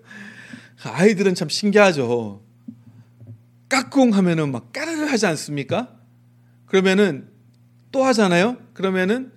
아이들은 0.83 1.35
참 1.35 1.49
신기하죠. 1.49 2.41
까꿍 3.67 4.13
하면은 4.13 4.51
막 4.51 4.71
까르르 4.71 5.05
하지 5.05 5.25
않습니까? 5.27 5.89
그러면은 6.65 7.27
또 7.91 8.03
하잖아요. 8.05 8.57
그러면은 8.73 9.31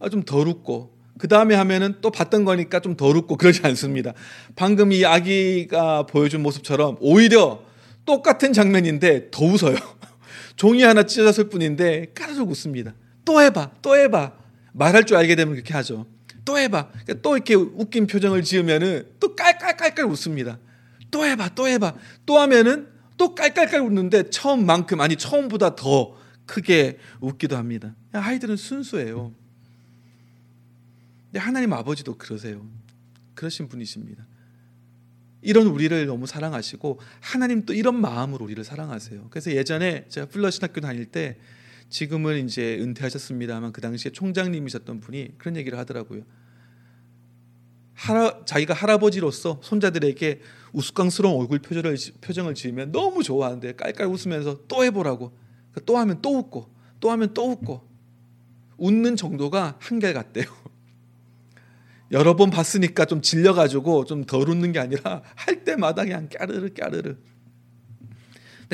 아, 0.00 0.08
좀덜 0.08 0.48
웃고 0.48 0.92
그 1.18 1.28
다음에 1.28 1.54
하면은 1.54 1.96
또 2.00 2.10
봤던 2.10 2.44
거니까 2.44 2.80
좀 2.80 2.96
덜 2.96 3.16
웃고 3.16 3.36
그러지 3.36 3.60
않습니다. 3.64 4.12
방금 4.56 4.90
이 4.92 5.04
아기가 5.04 6.04
보여준 6.06 6.42
모습처럼 6.42 6.96
오히려 7.00 7.62
똑같은 8.04 8.52
장면인데 8.52 9.30
더 9.30 9.44
웃어요. 9.44 9.76
종이 10.56 10.82
하나 10.82 11.04
찢어졌을 11.04 11.48
뿐인데 11.48 12.12
까르르 12.14 12.40
웃습니다. 12.42 12.94
또 13.24 13.40
해봐, 13.40 13.70
또 13.80 13.96
해봐. 13.96 14.43
말할 14.74 15.06
줄 15.06 15.16
알게 15.16 15.36
되면 15.36 15.54
그렇게 15.54 15.72
하죠. 15.72 16.06
또 16.44 16.58
해봐. 16.58 16.90
그러니까 16.90 17.14
또 17.22 17.36
이렇게 17.36 17.54
웃긴 17.54 18.06
표정을 18.06 18.42
지으면은 18.42 19.06
또 19.18 19.34
깔깔깔깔 19.34 20.04
웃습니다. 20.04 20.58
또 21.10 21.24
해봐, 21.24 21.54
또 21.54 21.66
해봐. 21.66 21.94
또 22.26 22.38
하면은 22.38 22.88
또 23.16 23.34
깔깔깔 23.34 23.80
웃는데 23.80 24.30
처음만큼 24.30 25.00
아니 25.00 25.16
처음보다 25.16 25.76
더 25.76 26.16
크게 26.46 26.98
웃기도 27.20 27.56
합니다. 27.56 27.94
아이들은 28.12 28.56
순수해요. 28.56 29.32
근데 31.26 31.38
하나님 31.38 31.72
아버지도 31.72 32.18
그러세요. 32.18 32.66
그러신 33.34 33.68
분이십니다. 33.68 34.26
이런 35.40 35.66
우리를 35.66 36.06
너무 36.06 36.26
사랑하시고 36.26 37.00
하나님 37.20 37.64
또 37.64 37.74
이런 37.74 38.00
마음으로 38.00 38.44
우리를 38.44 38.62
사랑하세요. 38.64 39.28
그래서 39.30 39.52
예전에 39.52 40.06
제가 40.08 40.26
플러 40.26 40.50
신학교 40.50 40.80
다닐 40.80 41.06
때 41.06 41.38
지금은 41.88 42.46
이제 42.46 42.78
은퇴하셨습니다만 42.80 43.72
그 43.72 43.80
당시에 43.80 44.10
총장님이셨던 44.12 45.00
분이 45.00 45.38
그런 45.38 45.56
얘기를 45.56 45.78
하더라고요. 45.78 46.22
할아, 47.94 48.44
자기가 48.44 48.74
할아버지로서 48.74 49.60
손자들에게 49.62 50.40
우스꽝스러운 50.72 51.40
얼굴 51.40 51.60
표정을, 51.60 51.96
표정을 52.20 52.54
지으면 52.54 52.90
너무 52.90 53.22
좋아하는데 53.22 53.76
깔깔 53.76 54.08
웃으면서 54.08 54.66
또 54.66 54.84
해보라고 54.84 55.30
그러니까 55.70 55.80
또 55.86 55.96
하면 55.98 56.20
또 56.20 56.38
웃고 56.38 56.74
또 57.00 57.10
하면 57.12 57.32
또 57.34 57.50
웃고 57.50 57.88
웃는 58.76 59.16
정도가 59.16 59.76
한결같대요. 59.80 60.44
여러 62.10 62.34
번 62.36 62.50
봤으니까 62.50 63.04
좀 63.04 63.22
질려가지고 63.22 64.04
좀 64.04 64.24
덜 64.24 64.48
웃는 64.48 64.72
게 64.72 64.80
아니라 64.80 65.22
할 65.36 65.64
때마다 65.64 66.02
그냥 66.02 66.28
까르르 66.28 66.74
까르르. 66.74 67.16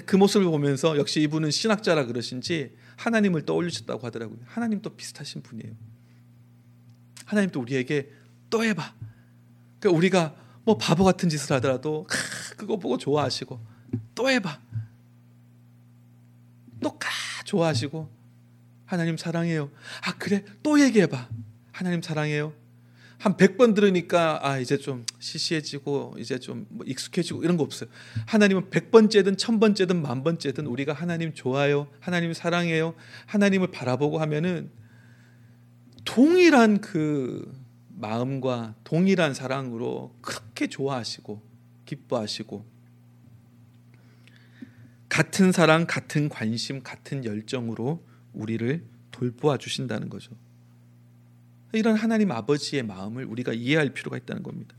그 0.07 0.17
모습을 0.17 0.47
보면서 0.47 0.97
역시 0.97 1.21
이분은 1.23 1.51
신학자라 1.51 2.07
그러신지 2.07 2.75
하나님을 2.97 3.45
떠올리셨다고 3.45 4.07
하더라고요. 4.07 4.39
하나님도 4.45 4.97
비슷하신 4.97 5.43
분이에요. 5.43 5.75
하나님도 7.27 7.61
우리에게 7.61 8.11
또 8.51 8.65
해봐. 8.65 8.95
그러니까 9.79 9.97
우리가 9.99 10.35
뭐 10.65 10.77
바보 10.77 11.05
같은 11.05 11.29
짓을 11.29 11.57
하더라도 11.57 12.07
그거 12.57 12.77
보고 12.77 12.99
좋아하시고 12.99 13.61
또 14.15 14.29
해봐. 14.29 14.61
또까 16.83 17.09
좋아하시고 17.45 18.11
하나님 18.85 19.17
사랑해요. 19.17 19.71
아 20.05 20.17
그래 20.19 20.45
또 20.63 20.81
얘기해봐. 20.81 21.29
하나님 21.73 22.03
사랑해요. 22.03 22.53
한 23.21 23.37
100번 23.37 23.75
들으니까 23.75 24.41
아 24.43 24.59
이제 24.59 24.79
좀 24.79 25.05
시시해지고 25.19 26.17
이제 26.19 26.39
좀 26.39 26.67
뭐 26.71 26.87
익숙해지고 26.87 27.45
이런 27.45 27.59
거 27.59 27.63
없어요. 27.63 27.91
하나님은 28.27 28.71
100번째든 28.71 29.37
1000번째든 29.37 29.97
만번째든 29.97 30.67
우리가 30.67 30.95
하나님 30.95 31.35
좋아요. 31.35 31.89
하나님 32.01 32.33
사랑해요. 32.33 32.95
하나님을 33.27 33.71
바라보고 33.71 34.19
하면은 34.21 34.71
동일한 36.07 36.81
그 36.81 37.53
마음과 37.91 38.77
동일한 38.85 39.35
사랑으로 39.35 40.17
그렇게 40.23 40.67
좋아하시고 40.69 41.43
기뻐하시고 41.85 42.65
같은 45.11 45.53
사랑, 45.53 45.87
같은 45.87 46.31
관심, 46.31 46.83
같은 46.83 47.27
열정으로 47.27 48.03
우리를 48.33 48.83
돌보아 49.11 49.59
주신다는 49.59 50.09
거죠. 50.09 50.31
이런 51.73 51.97
하나님 51.97 52.33
아버지의 52.33 52.83
마음을 52.83 53.25
우리가 53.25 53.53
이해할 53.53 53.91
필요가 53.91 54.17
있다는 54.17 54.43
겁니다. 54.43 54.75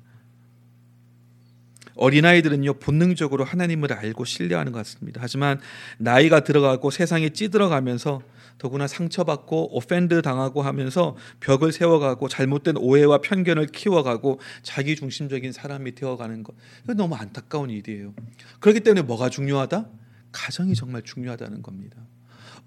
어린아이들은요 1.95 2.76
본능적으로 2.76 3.43
하나님을 3.43 3.93
알고 3.93 4.26
신뢰하는 4.26 4.72
것 4.72 4.80
같습니다. 4.80 5.20
하지만 5.24 5.59
나이가 5.97 6.41
들어가고 6.41 6.89
세상에 6.89 7.30
찌들어가면서 7.30 8.22
더구나 8.57 8.88
상처받고 8.88 9.76
오펜드 9.76 10.22
당하고 10.22 10.61
하면서 10.61 11.16
벽을 11.39 11.72
세워가고 11.72 12.28
잘못된 12.28 12.78
오해와 12.78 13.20
편견을 13.20 13.68
키워가고 13.68 14.39
자기 14.61 14.95
중심적인 14.95 15.51
사람이 15.51 15.95
되어가는 15.95 16.43
것 16.43 16.55
이거 16.84 16.93
너무 16.93 17.16
안타까운 17.16 17.70
일이에요. 17.70 18.13
그렇기 18.59 18.82
때문에 18.82 19.01
뭐가 19.01 19.30
중요하다? 19.30 19.89
가정이 20.32 20.76
정말 20.76 21.01
중요하다는 21.01 21.61
겁니다. 21.61 21.97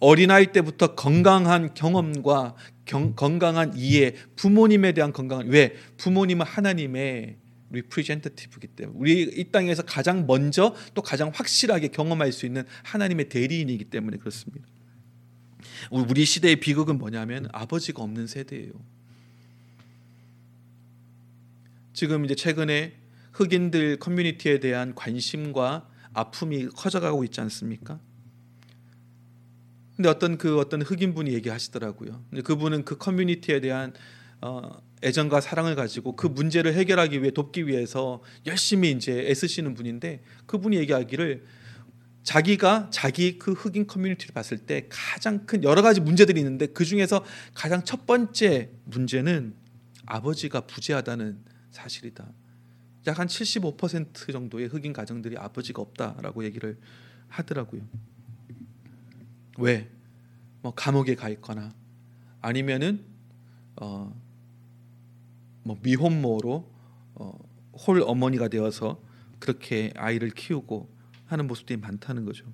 어린아이 0.01 0.53
때부터 0.53 0.95
건강한 0.95 1.75
경험과 1.75 2.55
경, 2.85 3.15
건강한 3.15 3.77
이해, 3.77 4.15
부모님에 4.37 4.93
대한 4.93 5.13
건강한 5.13 5.49
왜 5.49 5.75
부모님은 5.97 6.45
하나님의 6.45 7.39
representative이기 7.71 8.69
때문에 8.69 8.99
우리 8.99 9.23
이 9.23 9.51
땅에서 9.51 9.83
가장 9.83 10.27
먼저 10.27 10.75
또 10.95 11.03
가장 11.03 11.31
확실하게 11.35 11.89
경험할 11.89 12.33
수 12.33 12.47
있는 12.47 12.65
하나님의 12.85 13.29
대리인이기 13.29 13.85
때문에 13.85 14.19
그렇습니다. 14.19 14.67
우리 15.91 16.25
시대의 16.25 16.57
비극은 16.57 16.99
뭐냐면 16.99 17.49
아버지가 17.53 18.03
없는 18.03 18.27
세대예요. 18.27 18.73
지금 21.93 22.25
이제 22.25 22.35
최근에 22.35 22.95
흑인들 23.33 23.99
커뮤니티에 23.99 24.61
대한 24.61 24.95
관심과 24.95 25.89
아픔이 26.13 26.67
커져가고 26.69 27.25
있지 27.25 27.41
않습니까? 27.41 28.01
근데 29.97 30.09
어떤 30.09 30.39
그 30.39 30.59
어떤 30.59 30.83
흑인 30.83 31.15
분이 31.15 31.33
얘기하시더라고요. 31.35 32.25
그분은 32.45 32.85
그 32.85 32.99
커뮤니티에 32.99 33.61
대한 33.61 33.93
어, 34.41 34.83
애정과 35.03 35.41
사랑을 35.41 35.75
가지고 35.75 36.17
그 36.17 36.27
문제를 36.27 36.75
해결하기 36.75 37.21
위해 37.21 37.31
돕기 37.31 37.67
위해서 37.67 38.23
열심히 38.47 38.91
이제 38.91 39.27
애쓰시는 39.29 39.75
분인데 39.75 40.23
그분이 40.47 40.77
얘기하기를 40.77 41.45
자기가 42.25 42.89
자기 42.91 43.39
그 43.39 43.53
흑인 43.53 43.87
커뮤니티를 43.87 44.33
봤을 44.33 44.59
때 44.59 44.87
가장 44.91 45.47
큰 45.47 45.63
여러 45.63 45.83
가지 45.83 46.01
문제들이 46.01 46.41
있는데 46.41 46.67
그 46.67 46.85
중에서 46.85 47.25
가장 47.55 47.85
첫 47.85 48.07
번째 48.07 48.71
문제는 48.85 49.55
아버지가 50.07 50.63
부재하다는 50.63 51.39
사실이다. 51.71 52.27
약 53.07 53.19
한 53.19 53.27
75% 53.27 54.33
정도의 54.33 54.69
흑인 54.69 54.93
가정들이 54.93 55.37
아버지가 55.37 55.83
없다라고 55.83 56.45
얘기를 56.45 56.79
하더라고요. 57.29 57.83
왜? 59.59 59.91
뭐 60.63 60.73
감옥에 60.75 61.15
가 61.15 61.29
있거나 61.29 61.75
아니면은 62.41 63.05
어, 63.77 64.15
뭐 65.63 65.79
미혼모로 65.83 66.71
어, 67.15 67.39
홀 67.87 68.03
어머니가 68.03 68.49
되어서 68.49 69.01
그렇게 69.39 69.93
아이를 69.97 70.31
키우고 70.31 70.95
하는 71.27 71.47
모습들이 71.47 71.79
많다는 71.79 72.25
거죠. 72.25 72.47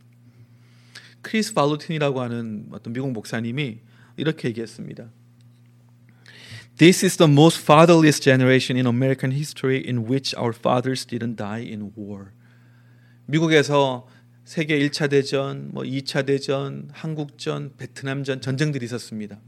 크리스 1.22 1.54
발로틴이라고 1.54 2.20
하는 2.20 2.68
어떤 2.72 2.92
미국 2.92 3.12
목사님이 3.12 3.80
이렇게 4.16 4.48
얘기했습니다. 4.48 5.10
This 6.78 7.04
is 7.04 7.16
the 7.18 7.30
most 7.30 7.60
fatherless 7.60 8.18
generation 8.20 8.78
in 8.78 8.86
American 8.86 9.32
history 9.32 9.84
in 9.86 10.08
which 10.08 10.34
our 10.36 10.56
fathers 10.56 11.06
didn't 11.06 11.36
die 11.36 11.62
in 11.62 11.92
war. 11.96 12.32
미국에서 13.26 14.06
세계 14.50 14.80
1차 14.80 15.08
대전, 15.08 15.70
뭐 15.72 15.84
2차 15.84 16.26
대전, 16.26 16.88
한국전, 16.90 17.74
베트남전 17.76 18.40
전쟁들이 18.40 18.84
있었습니다. 18.84 19.38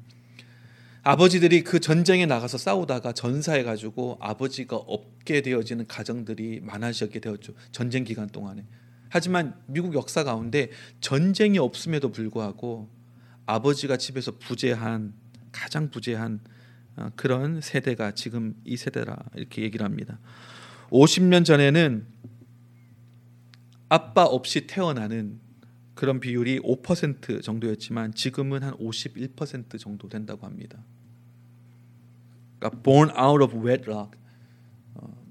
아버지들이 1.03 1.65
그 1.65 1.81
전쟁에 1.81 2.25
나가서 2.25 2.57
싸우다가 2.57 3.11
전사해 3.11 3.65
가지고 3.65 4.17
아버지가 4.21 4.77
없게 4.77 5.41
되어지는 5.41 5.89
가정들이 5.89 6.61
많아지게 6.63 7.19
되었죠. 7.19 7.53
전쟁 7.73 8.05
기간 8.05 8.29
동안에. 8.29 8.65
하지만 9.09 9.57
미국 9.67 9.95
역사 9.95 10.23
가운데 10.23 10.71
전쟁이 11.01 11.59
없음에도 11.59 12.13
불구하고 12.13 12.89
아버지가 13.47 13.97
집에서 13.97 14.31
부재한 14.39 15.15
가장 15.51 15.91
부재한 15.91 16.39
어, 16.95 17.11
그런 17.17 17.61
세대가 17.61 18.13
지금 18.13 18.55
이 18.65 18.77
세대라 18.77 19.17
이렇게 19.35 19.63
얘기를 19.63 19.85
합니다. 19.85 20.21
50년 20.91 21.45
전에는 21.45 22.07
아빠 23.93 24.25
없이 24.25 24.67
태어나는 24.67 25.39
그런 25.95 26.19
비율이 26.19 26.61
5% 26.61 27.43
정도였지만 27.43 28.15
지금은 28.15 28.63
한 28.63 28.73
51% 28.79 29.79
정도 29.79 30.09
된다고 30.09 30.47
합니다. 30.47 30.83
그러니까 32.59 32.83
born 32.83 33.11
out 33.11 33.45
of 33.45 33.55
wedlock 33.55 34.19
어, 34.95 35.27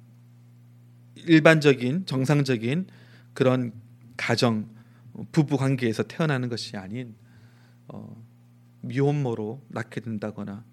일반적인 1.15 2.05
정상적인 2.05 2.85
그런 3.33 3.73
가정 4.15 4.69
부부 5.31 5.57
관계에서 5.57 6.03
태어나는 6.03 6.47
것이 6.47 6.77
아닌 6.77 7.15
어, 7.87 8.23
미혼모로 8.81 9.59
낳게 9.69 10.01
된다거나 10.01 10.63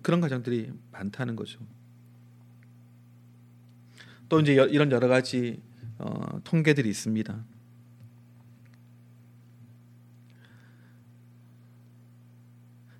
그런 0.00 0.22
가정들이 0.22 0.72
많다는 0.92 1.36
거죠. 1.36 1.60
또 4.30 4.40
이제 4.40 4.54
이런 4.54 4.90
여러 4.90 5.08
가지 5.08 5.60
어, 5.98 6.40
통계들이 6.44 6.88
있습니다. 6.88 7.44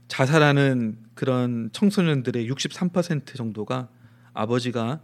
자살하는 0.08 0.98
그런 1.14 1.70
청소년들의 1.72 2.50
63% 2.50 3.36
정도가 3.36 3.88
아버지가 4.32 5.00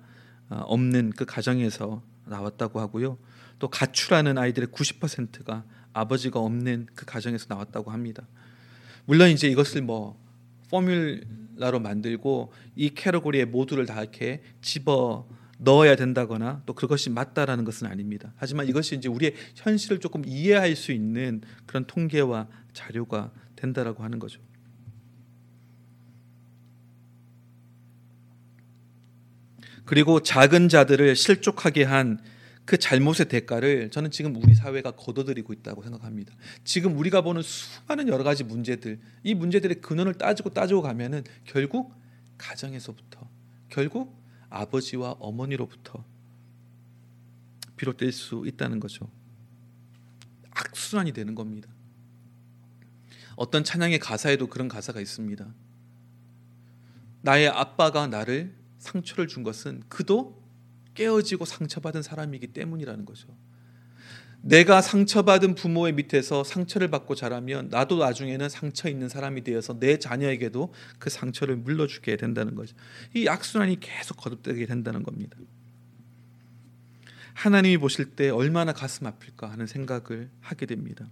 어, 0.48 0.56
없는 0.66 1.10
그 1.16 1.24
가정에서 1.24 2.02
나왔다고 2.26 2.80
하고요. 2.80 3.18
또 3.58 3.68
가출하는 3.68 4.38
아이들의 4.38 4.68
90%가 4.68 5.64
아버지가 5.92 6.40
없는 6.40 6.86
그 6.94 7.04
가정에서 7.04 7.46
나왔다고 7.48 7.90
합니다. 7.90 8.26
물론 9.04 9.30
이제 9.30 9.48
이것을 9.48 9.82
뭐 9.82 10.18
포뮬라로 10.70 11.80
만들고 11.80 12.52
이 12.76 12.90
캐러고리에 12.90 13.44
모두를 13.44 13.86
다 13.86 14.00
이렇게 14.00 14.42
집어 14.62 15.26
넣어야 15.62 15.96
된다거나 15.96 16.62
또 16.66 16.74
그것이 16.74 17.10
맞다라는 17.10 17.64
것은 17.64 17.86
아닙니다. 17.86 18.32
하지만 18.36 18.66
이것이 18.66 18.96
이제 18.96 19.08
우리의 19.08 19.34
현실을 19.54 20.00
조금 20.00 20.22
이해할 20.26 20.74
수 20.76 20.92
있는 20.92 21.42
그런 21.66 21.86
통계와 21.86 22.48
자료가 22.72 23.32
된다라고 23.56 24.02
하는 24.02 24.18
거죠. 24.18 24.40
그리고 29.84 30.20
작은 30.20 30.68
자들을 30.68 31.16
실족하게 31.16 31.84
한 31.84 32.18
그 32.64 32.78
잘못의 32.78 33.28
대가를 33.28 33.90
저는 33.90 34.10
지금 34.10 34.36
우리 34.36 34.54
사회가 34.54 34.92
거둬들이고 34.92 35.52
있다고 35.52 35.82
생각합니다. 35.82 36.34
지금 36.64 36.96
우리가 36.96 37.22
보는 37.22 37.42
수많은 37.42 38.08
여러 38.08 38.22
가지 38.22 38.44
문제들, 38.44 39.00
이 39.24 39.34
문제들의 39.34 39.80
근원을 39.80 40.14
따지고 40.14 40.50
따지고 40.50 40.82
가면은 40.82 41.24
결국 41.44 41.92
가정에서부터, 42.38 43.28
결국 43.68 44.16
아버지와 44.52 45.12
어머니로부터 45.12 46.04
비롯될 47.76 48.12
수 48.12 48.44
있다는 48.46 48.78
거죠. 48.80 49.10
악순환이 50.50 51.12
되는 51.12 51.34
겁니다. 51.34 51.68
어떤 53.34 53.64
찬양의 53.64 53.98
가사에도 53.98 54.46
그런 54.46 54.68
가사가 54.68 55.00
있습니다. 55.00 55.52
나의 57.22 57.48
아빠가 57.48 58.06
나를 58.06 58.54
상처를 58.78 59.26
준 59.26 59.42
것은 59.42 59.82
그도 59.88 60.42
깨어지고 60.94 61.44
상처받은 61.44 62.02
사람이기 62.02 62.48
때문이라는 62.48 63.04
거죠. 63.04 63.28
내가 64.42 64.82
상처받은 64.82 65.54
부모의 65.54 65.92
밑에서 65.94 66.42
상처를 66.42 66.88
받고 66.88 67.14
자라면 67.14 67.68
나도 67.68 67.98
나중에는 67.98 68.48
상처 68.48 68.88
있는 68.88 69.08
사람이 69.08 69.44
되어서 69.44 69.78
내 69.78 69.98
자녀에게도 69.98 70.74
그 70.98 71.10
상처를 71.10 71.56
물러주게 71.56 72.16
된다는 72.16 72.56
거죠. 72.56 72.74
이 73.14 73.28
악순환이 73.28 73.78
계속 73.78 74.16
거듭되게 74.16 74.66
된다는 74.66 75.04
겁니다. 75.04 75.36
하나님이 77.34 77.78
보실 77.78 78.16
때 78.16 78.30
얼마나 78.30 78.72
가슴 78.72 79.06
아플까 79.06 79.50
하는 79.50 79.66
생각을 79.66 80.28
하게 80.40 80.66
됩니다. 80.66 81.08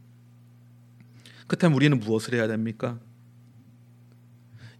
그렇다면 1.46 1.76
우리는 1.76 1.98
무엇을 1.98 2.34
해야 2.34 2.48
됩니까? 2.48 2.98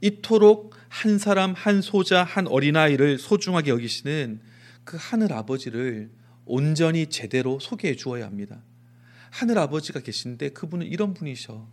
이토록 0.01 0.75
한 0.89 1.19
사람, 1.19 1.53
한 1.53 1.83
소자, 1.83 2.25
한 2.25 2.49
어린아이를 2.49 3.19
소중하게 3.19 3.71
여기시는 3.71 4.41
그 4.85 4.97
하늘 4.99 5.33
아버지를 5.33 6.11
온전히 6.51 7.07
제대로 7.07 7.61
소개해 7.61 7.95
주어야 7.95 8.27
합니다. 8.27 8.63
하늘 9.31 9.59
아버지가 9.59 10.01
계신데 10.01 10.51
그분은 10.51 10.87
이런 10.87 11.15
분이셔. 11.15 11.69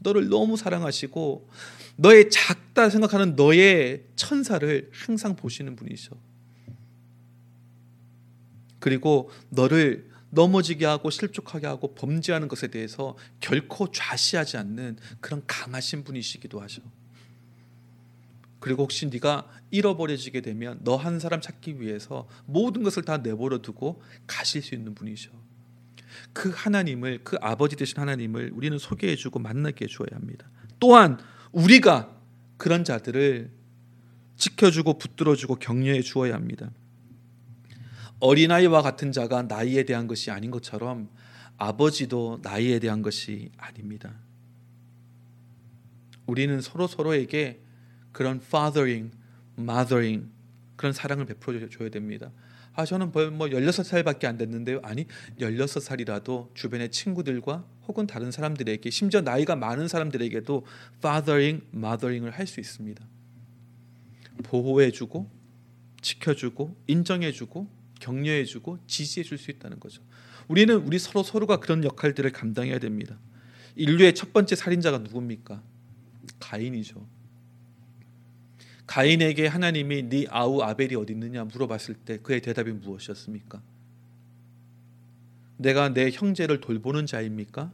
너를 0.00 0.28
너무 0.28 0.56
사랑하시고 0.56 1.48
너의 1.96 2.30
작다 2.30 2.90
생각하는 2.90 3.36
너의 3.36 4.04
천사를 4.16 4.90
항상 4.92 5.36
보시는 5.36 5.76
분이셔. 5.76 6.16
그리고 8.80 9.30
너를 9.50 10.08
넘어지게 10.30 10.84
하고 10.84 11.10
실족하게 11.10 11.66
하고 11.66 11.94
범죄하는 11.94 12.48
것에 12.48 12.68
대해서 12.68 13.16
결코 13.40 13.90
좌시하지 13.90 14.56
않는 14.56 14.98
그런 15.20 15.42
강하신 15.46 16.04
분이시기도 16.04 16.60
하셔. 16.60 16.82
그리고 18.60 18.82
혹시 18.82 19.06
네가 19.06 19.46
잃어버려지게 19.70 20.40
되면 20.40 20.78
너 20.82 20.96
한 20.96 21.20
사람 21.20 21.40
찾기 21.40 21.80
위해서 21.80 22.28
모든 22.46 22.82
것을 22.82 23.04
다 23.04 23.18
내버려 23.18 23.58
두고 23.58 24.02
가실 24.26 24.62
수 24.62 24.74
있는 24.74 24.94
분이셔. 24.94 25.30
그 26.32 26.50
하나님을 26.54 27.20
그 27.22 27.36
아버지 27.40 27.76
되신 27.76 27.98
하나님을 27.98 28.50
우리는 28.52 28.76
소개해 28.78 29.16
주고 29.16 29.38
만나게 29.38 29.84
해 29.84 29.88
주어야 29.88 30.08
합니다. 30.12 30.50
또한 30.80 31.18
우리가 31.52 32.16
그런 32.56 32.84
자들을 32.84 33.50
지켜주고 34.36 34.98
붙들어 34.98 35.36
주고 35.36 35.56
격려해 35.56 36.02
주어야 36.02 36.34
합니다. 36.34 36.70
어린아이와 38.20 38.82
같은 38.82 39.12
자가 39.12 39.42
나이에 39.42 39.84
대한 39.84 40.06
것이 40.08 40.30
아닌 40.30 40.50
것처럼 40.50 41.08
아버지도 41.56 42.40
나이에 42.42 42.78
대한 42.78 43.02
것이 43.02 43.50
아닙니다. 43.56 44.14
우리는 46.26 46.60
서로 46.60 46.86
서로에게 46.86 47.62
그런 48.12 48.40
fathering, 48.44 49.10
mothering 49.58 50.28
그런 50.76 50.92
사랑을 50.92 51.26
베풀어 51.26 51.68
줘야 51.68 51.88
됩니다. 51.88 52.30
아 52.74 52.84
저는 52.84 53.10
뭐 53.10 53.48
16살밖에 53.48 54.26
안 54.26 54.38
됐는데요. 54.38 54.80
아니 54.84 55.06
16살이라도 55.40 56.54
주변의 56.54 56.90
친구들과 56.90 57.64
혹은 57.88 58.06
다른 58.06 58.30
사람들에게 58.30 58.88
심지어 58.90 59.20
나이가 59.20 59.56
많은 59.56 59.88
사람들에게도 59.88 60.64
fathering, 60.98 61.64
mothering을 61.74 62.30
할 62.30 62.46
수 62.46 62.60
있습니다. 62.60 63.04
보호해 64.44 64.92
주고 64.92 65.28
지켜 66.00 66.34
주고 66.34 66.76
인정해 66.86 67.32
주고 67.32 67.68
격려해 67.98 68.44
주고 68.44 68.78
지지해 68.86 69.24
줄 69.24 69.38
수 69.38 69.50
있다는 69.50 69.80
거죠. 69.80 70.02
우리는 70.46 70.74
우리 70.76 71.00
서로 71.00 71.24
서로가 71.24 71.58
그런 71.58 71.82
역할들을 71.82 72.30
감당해야 72.30 72.78
됩니다. 72.78 73.18
인류의 73.74 74.14
첫 74.14 74.32
번째 74.32 74.54
살인자가 74.54 74.98
누굽니까? 74.98 75.62
가인이죠. 76.38 77.04
가인에게 78.88 79.46
하나님이 79.46 80.08
네 80.08 80.24
아우 80.30 80.62
아벨이 80.62 80.94
어디 80.96 81.12
있느냐 81.12 81.44
물어봤을 81.44 81.94
때 81.94 82.18
그의 82.18 82.40
대답이 82.40 82.72
무엇이었습니까? 82.72 83.62
내가 85.58 85.90
내 85.90 86.10
형제를 86.10 86.60
돌보는 86.60 87.04
자입니까? 87.04 87.70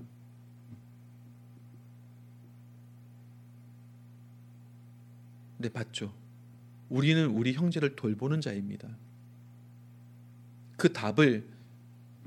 네, 5.59 5.69
봤죠. 5.69 6.13
우리는 6.89 7.27
우리 7.29 7.53
형제를 7.53 7.95
돌보는 7.95 8.41
자입니다. 8.41 8.89
그 10.77 10.93
답을 10.93 11.47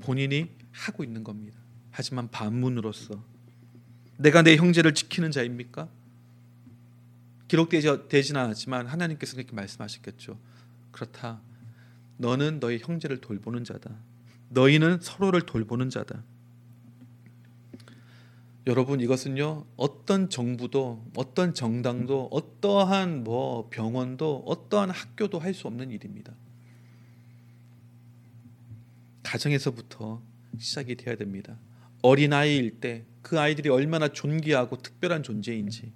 본인이 0.00 0.48
하고 0.72 1.04
있는 1.04 1.22
겁니다. 1.22 1.58
하지만 1.90 2.30
반문으로서 2.30 3.22
내가 4.16 4.42
내 4.42 4.56
형제를 4.56 4.94
지키는 4.94 5.30
자입니까? 5.30 5.88
기록되지는 7.48 8.40
않았지만 8.40 8.86
하나님께서 8.86 9.36
그렇게 9.36 9.54
말씀하셨겠죠. 9.54 10.38
그렇다. 10.92 11.40
너는 12.18 12.60
너의 12.60 12.80
형제를 12.80 13.20
돌보는 13.20 13.64
자다. 13.64 13.96
너희는 14.50 15.00
서로를 15.00 15.42
돌보는 15.42 15.90
자다. 15.90 16.24
여러분 18.66 19.00
이것은요 19.00 19.64
어떤 19.76 20.28
정부도 20.28 21.06
어떤 21.16 21.54
정당도 21.54 22.28
어떠한 22.30 23.24
뭐 23.24 23.68
병원도 23.70 24.44
어떠한 24.46 24.90
학교도 24.90 25.38
할 25.38 25.54
수 25.54 25.66
없는 25.68 25.90
일입니다. 25.90 26.34
가정에서부터 29.22 30.22
시작이 30.58 30.96
되어야 30.96 31.16
됩니다. 31.16 31.58
어린 32.02 32.32
아이일 32.32 32.80
때 32.80 33.06
그 33.28 33.38
아이들이 33.38 33.68
얼마나 33.68 34.08
존귀하고 34.08 34.78
특별한 34.78 35.22
존재인지 35.22 35.92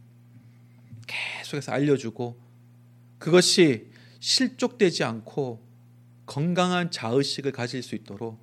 계속해서 1.07 1.73
알려주고 1.73 2.41
그것이 3.19 3.91
실족되지 4.21 5.05
않고 5.05 5.67
건강한 6.27 6.91
자의식을 6.91 7.53
가질 7.53 7.83
수 7.83 7.95
있도록 7.95 8.41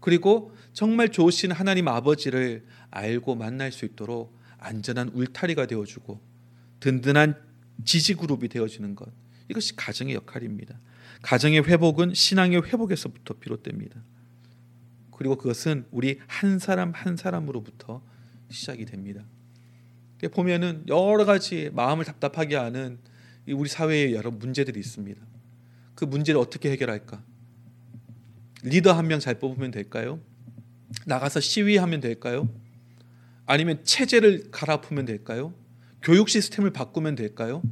그리고 0.00 0.54
정말 0.72 1.10
좋으신 1.10 1.50
하나님 1.50 1.88
아버지를 1.88 2.66
알고 2.90 3.34
만날 3.34 3.72
수 3.72 3.84
있도록 3.84 4.36
안전한 4.58 5.08
울타리가 5.10 5.66
되어주고 5.66 6.20
든든한 6.80 7.36
지지 7.84 8.14
그룹이 8.14 8.48
되어지는 8.48 8.94
것 8.94 9.10
이것이 9.48 9.76
가정의 9.76 10.14
역할입니다. 10.14 10.78
가정의 11.22 11.64
회복은 11.64 12.14
신앙의 12.14 12.62
회복에서부터 12.64 13.34
비롯됩니다. 13.34 14.02
그리고 15.10 15.36
그것은 15.36 15.86
우리 15.90 16.20
한 16.26 16.58
사람 16.58 16.92
한 16.92 17.16
사람으로부터 17.16 18.02
시작이 18.50 18.84
됩니다. 18.84 19.24
보면은 20.28 20.84
여러 20.88 21.24
가지 21.24 21.70
마음을 21.72 22.04
답답하게 22.04 22.56
하는 22.56 22.98
우리 23.48 23.68
사회에 23.68 24.12
여러 24.12 24.30
문제들이 24.30 24.78
있습니다. 24.80 25.20
그 25.94 26.04
문제를 26.04 26.40
어떻게 26.40 26.70
해결할까? 26.70 27.22
리더 28.62 28.92
한 28.92 29.06
명 29.06 29.20
잘 29.20 29.38
뽑으면 29.38 29.70
될까요? 29.70 30.20
나가서 31.06 31.40
시위하면 31.40 32.00
될까요? 32.00 32.48
아니면 33.46 33.84
체제를 33.84 34.50
갈아엎으면 34.50 35.04
될까요? 35.04 35.52
교육 36.02 36.28
시스템을 36.28 36.70
바꾸면 36.72 37.14
될까요? 37.14 37.62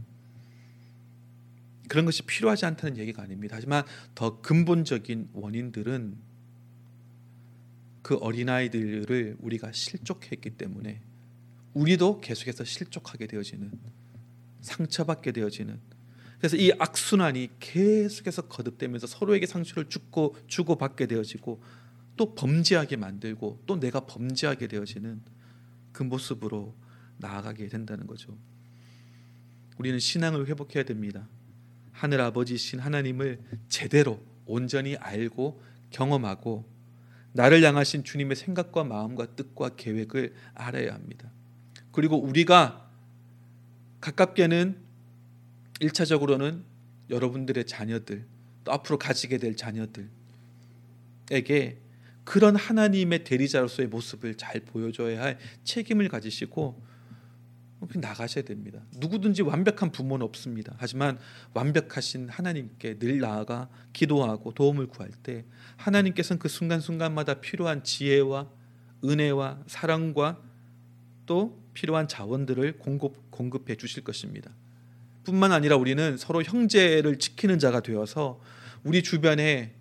그런 1.88 2.04
것이 2.04 2.22
필요하지 2.22 2.66
않다는 2.66 2.96
얘기가 2.98 3.22
아닙니다. 3.22 3.56
하지만 3.56 3.84
더 4.14 4.40
근본적인 4.40 5.30
원인들은 5.32 6.16
그 8.02 8.16
어린아이들을 8.16 9.36
우리가 9.40 9.72
실족했기 9.72 10.50
때문에 10.50 11.00
우리도 11.74 12.20
계속해서 12.20 12.64
실족하게 12.64 13.26
되어지는 13.26 13.72
상처받게 14.60 15.32
되어지는 15.32 15.80
그래서 16.38 16.56
이 16.56 16.72
악순환이 16.78 17.50
계속해서 17.60 18.48
거듭되면서 18.48 19.06
서로에게 19.06 19.46
상처를 19.46 19.88
주고 19.88 20.36
주고 20.48 20.76
받게 20.76 21.06
되어지고 21.06 21.62
또 22.16 22.34
범죄하게 22.34 22.96
만들고 22.96 23.62
또 23.66 23.78
내가 23.78 24.00
범죄하게 24.00 24.66
되어지는 24.66 25.22
그 25.92 26.02
모습으로 26.02 26.74
나아가게 27.18 27.68
된다는 27.68 28.06
거죠. 28.06 28.36
우리는 29.78 29.98
신앙을 29.98 30.48
회복해야 30.48 30.84
됩니다. 30.84 31.28
하늘 31.92 32.20
아버지신 32.20 32.80
하나님을 32.80 33.40
제대로 33.68 34.20
온전히 34.44 34.96
알고 34.96 35.62
경험하고 35.90 36.68
나를 37.32 37.62
향하신 37.62 38.04
주님의 38.04 38.36
생각과 38.36 38.84
마음과 38.84 39.36
뜻과 39.36 39.76
계획을 39.76 40.34
알아야 40.54 40.94
합니다. 40.94 41.30
그리고 41.92 42.20
우리가 42.20 42.90
가깝게는 44.00 44.76
일차적으로는 45.80 46.64
여러분들의 47.10 47.66
자녀들 47.66 48.26
또 48.64 48.72
앞으로 48.72 48.98
가지게 48.98 49.38
될 49.38 49.56
자녀들에게 49.56 50.08
그런 52.24 52.56
하나님의 52.56 53.24
대리자로서의 53.24 53.88
모습을 53.88 54.36
잘 54.36 54.60
보여줘야 54.60 55.22
할 55.22 55.38
책임을 55.64 56.08
가지시고 56.08 56.80
나가셔야 57.96 58.44
됩니다. 58.44 58.80
누구든지 58.96 59.42
완벽한 59.42 59.90
부모는 59.90 60.24
없습니다. 60.26 60.74
하지만 60.78 61.18
완벽하신 61.52 62.28
하나님께 62.28 63.00
늘 63.00 63.18
나아가 63.18 63.68
기도하고 63.92 64.54
도움을 64.54 64.86
구할 64.86 65.10
때 65.10 65.44
하나님께서는 65.76 66.38
그 66.38 66.48
순간순간마다 66.48 67.40
필요한 67.40 67.82
지혜와 67.82 68.48
은혜와 69.04 69.64
사랑과 69.66 70.40
또 71.26 71.61
필요한 71.74 72.08
자원들을 72.08 72.78
공급, 72.78 73.30
공급해 73.30 73.76
주실 73.76 74.04
것입니다. 74.04 74.50
뿐만 75.24 75.52
아니라 75.52 75.76
우리는 75.76 76.16
서로 76.16 76.42
형제를 76.42 77.18
지키는 77.18 77.58
자가 77.58 77.80
되어서 77.80 78.40
우리 78.84 79.02
주변에 79.02 79.74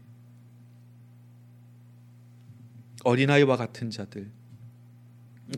어린아이와 3.03 3.57
같은 3.57 3.89
자들 3.89 4.29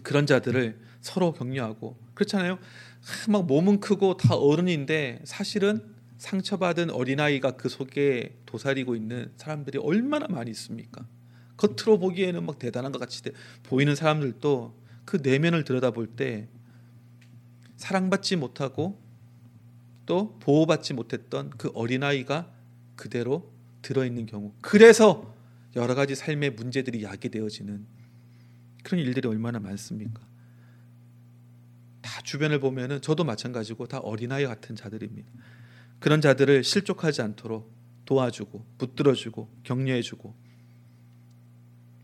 그런 0.03 0.25
자들을 0.25 0.79
서로 1.01 1.34
격려하고 1.34 1.97
그렇잖아요. 2.13 2.57
막 3.29 3.45
몸은 3.45 3.81
크고 3.81 4.15
다 4.17 4.36
어른인데 4.36 5.21
사실은 5.25 5.93
상처받은 6.17 6.89
어린아이가 6.89 7.57
그 7.57 7.67
속에 7.67 8.38
도사리고 8.45 8.95
있는 8.95 9.31
사람들이 9.36 9.77
얼마나 9.79 10.27
많이 10.27 10.49
있습니까? 10.51 11.05
겉으로 11.57 11.99
보기에는 11.99 12.45
막 12.45 12.57
대단한 12.59 12.93
것 12.93 12.99
같이 12.99 13.21
보이는 13.63 13.93
사람들도 13.93 14.82
그 15.06 15.18
내면을 15.18 15.64
들여다볼 15.64 16.16
때 16.16 16.47
사랑받지 17.78 18.36
못하고 18.36 19.01
또 20.06 20.38
보호받지 20.39 20.93
못했던 20.93 21.49
그 21.51 21.72
어린아이가 21.74 22.51
그대로 22.95 23.51
들어있는 23.82 24.26
경우 24.26 24.54
그래서 24.62 25.34
여러 25.76 25.95
가지 25.95 26.16
삶의 26.16 26.51
문제들이 26.51 27.04
야기되어지는 27.04 27.86
그런 28.84 29.01
일들이 29.01 29.28
얼마나 29.28 29.60
많습니까? 29.60 30.22
다 32.01 32.22
주변을 32.22 32.60
보면은 32.60 33.01
저도 33.01 33.24
마찬가지고 33.24 33.88
다 33.88 33.99
어린아이 33.99 34.45
같은 34.45 34.76
자들입니다. 34.76 35.32
그런 35.99 36.22
자들을 36.22 36.64
실족하지 36.64 37.22
않도록 37.22 37.74
도와주고 38.06 38.66
붙들어주고 38.78 39.62
격려해주고 39.64 40.36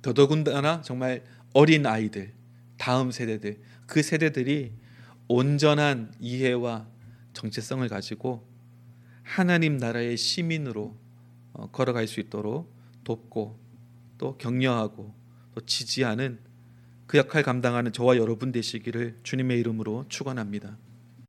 더더군다나 0.01 0.81
정말 0.81 1.23
어린 1.53 1.85
아이들 1.85 2.33
다음 2.79 3.11
세대들 3.11 3.59
그 3.85 4.01
세대들이 4.01 4.71
온전한 5.27 6.11
이해와 6.19 6.87
정체성을 7.33 7.87
가지고 7.87 8.47
하나님 9.21 9.77
나라의 9.77 10.17
시민으로 10.17 10.97
어, 11.53 11.69
걸어갈 11.71 12.07
수 12.07 12.19
있도록 12.19 12.73
돕고 13.03 13.59
또 14.17 14.37
격려하고 14.37 15.13
또 15.53 15.61
지지하는 15.65 16.39
그 17.05 17.17
역할 17.17 17.43
감당하는 17.43 17.91
저와 17.91 18.17
여러분 18.17 18.51
되시기를 18.51 19.19
주님의 19.23 19.59
이름으로 19.59 20.05
축원합니다. 20.09 20.77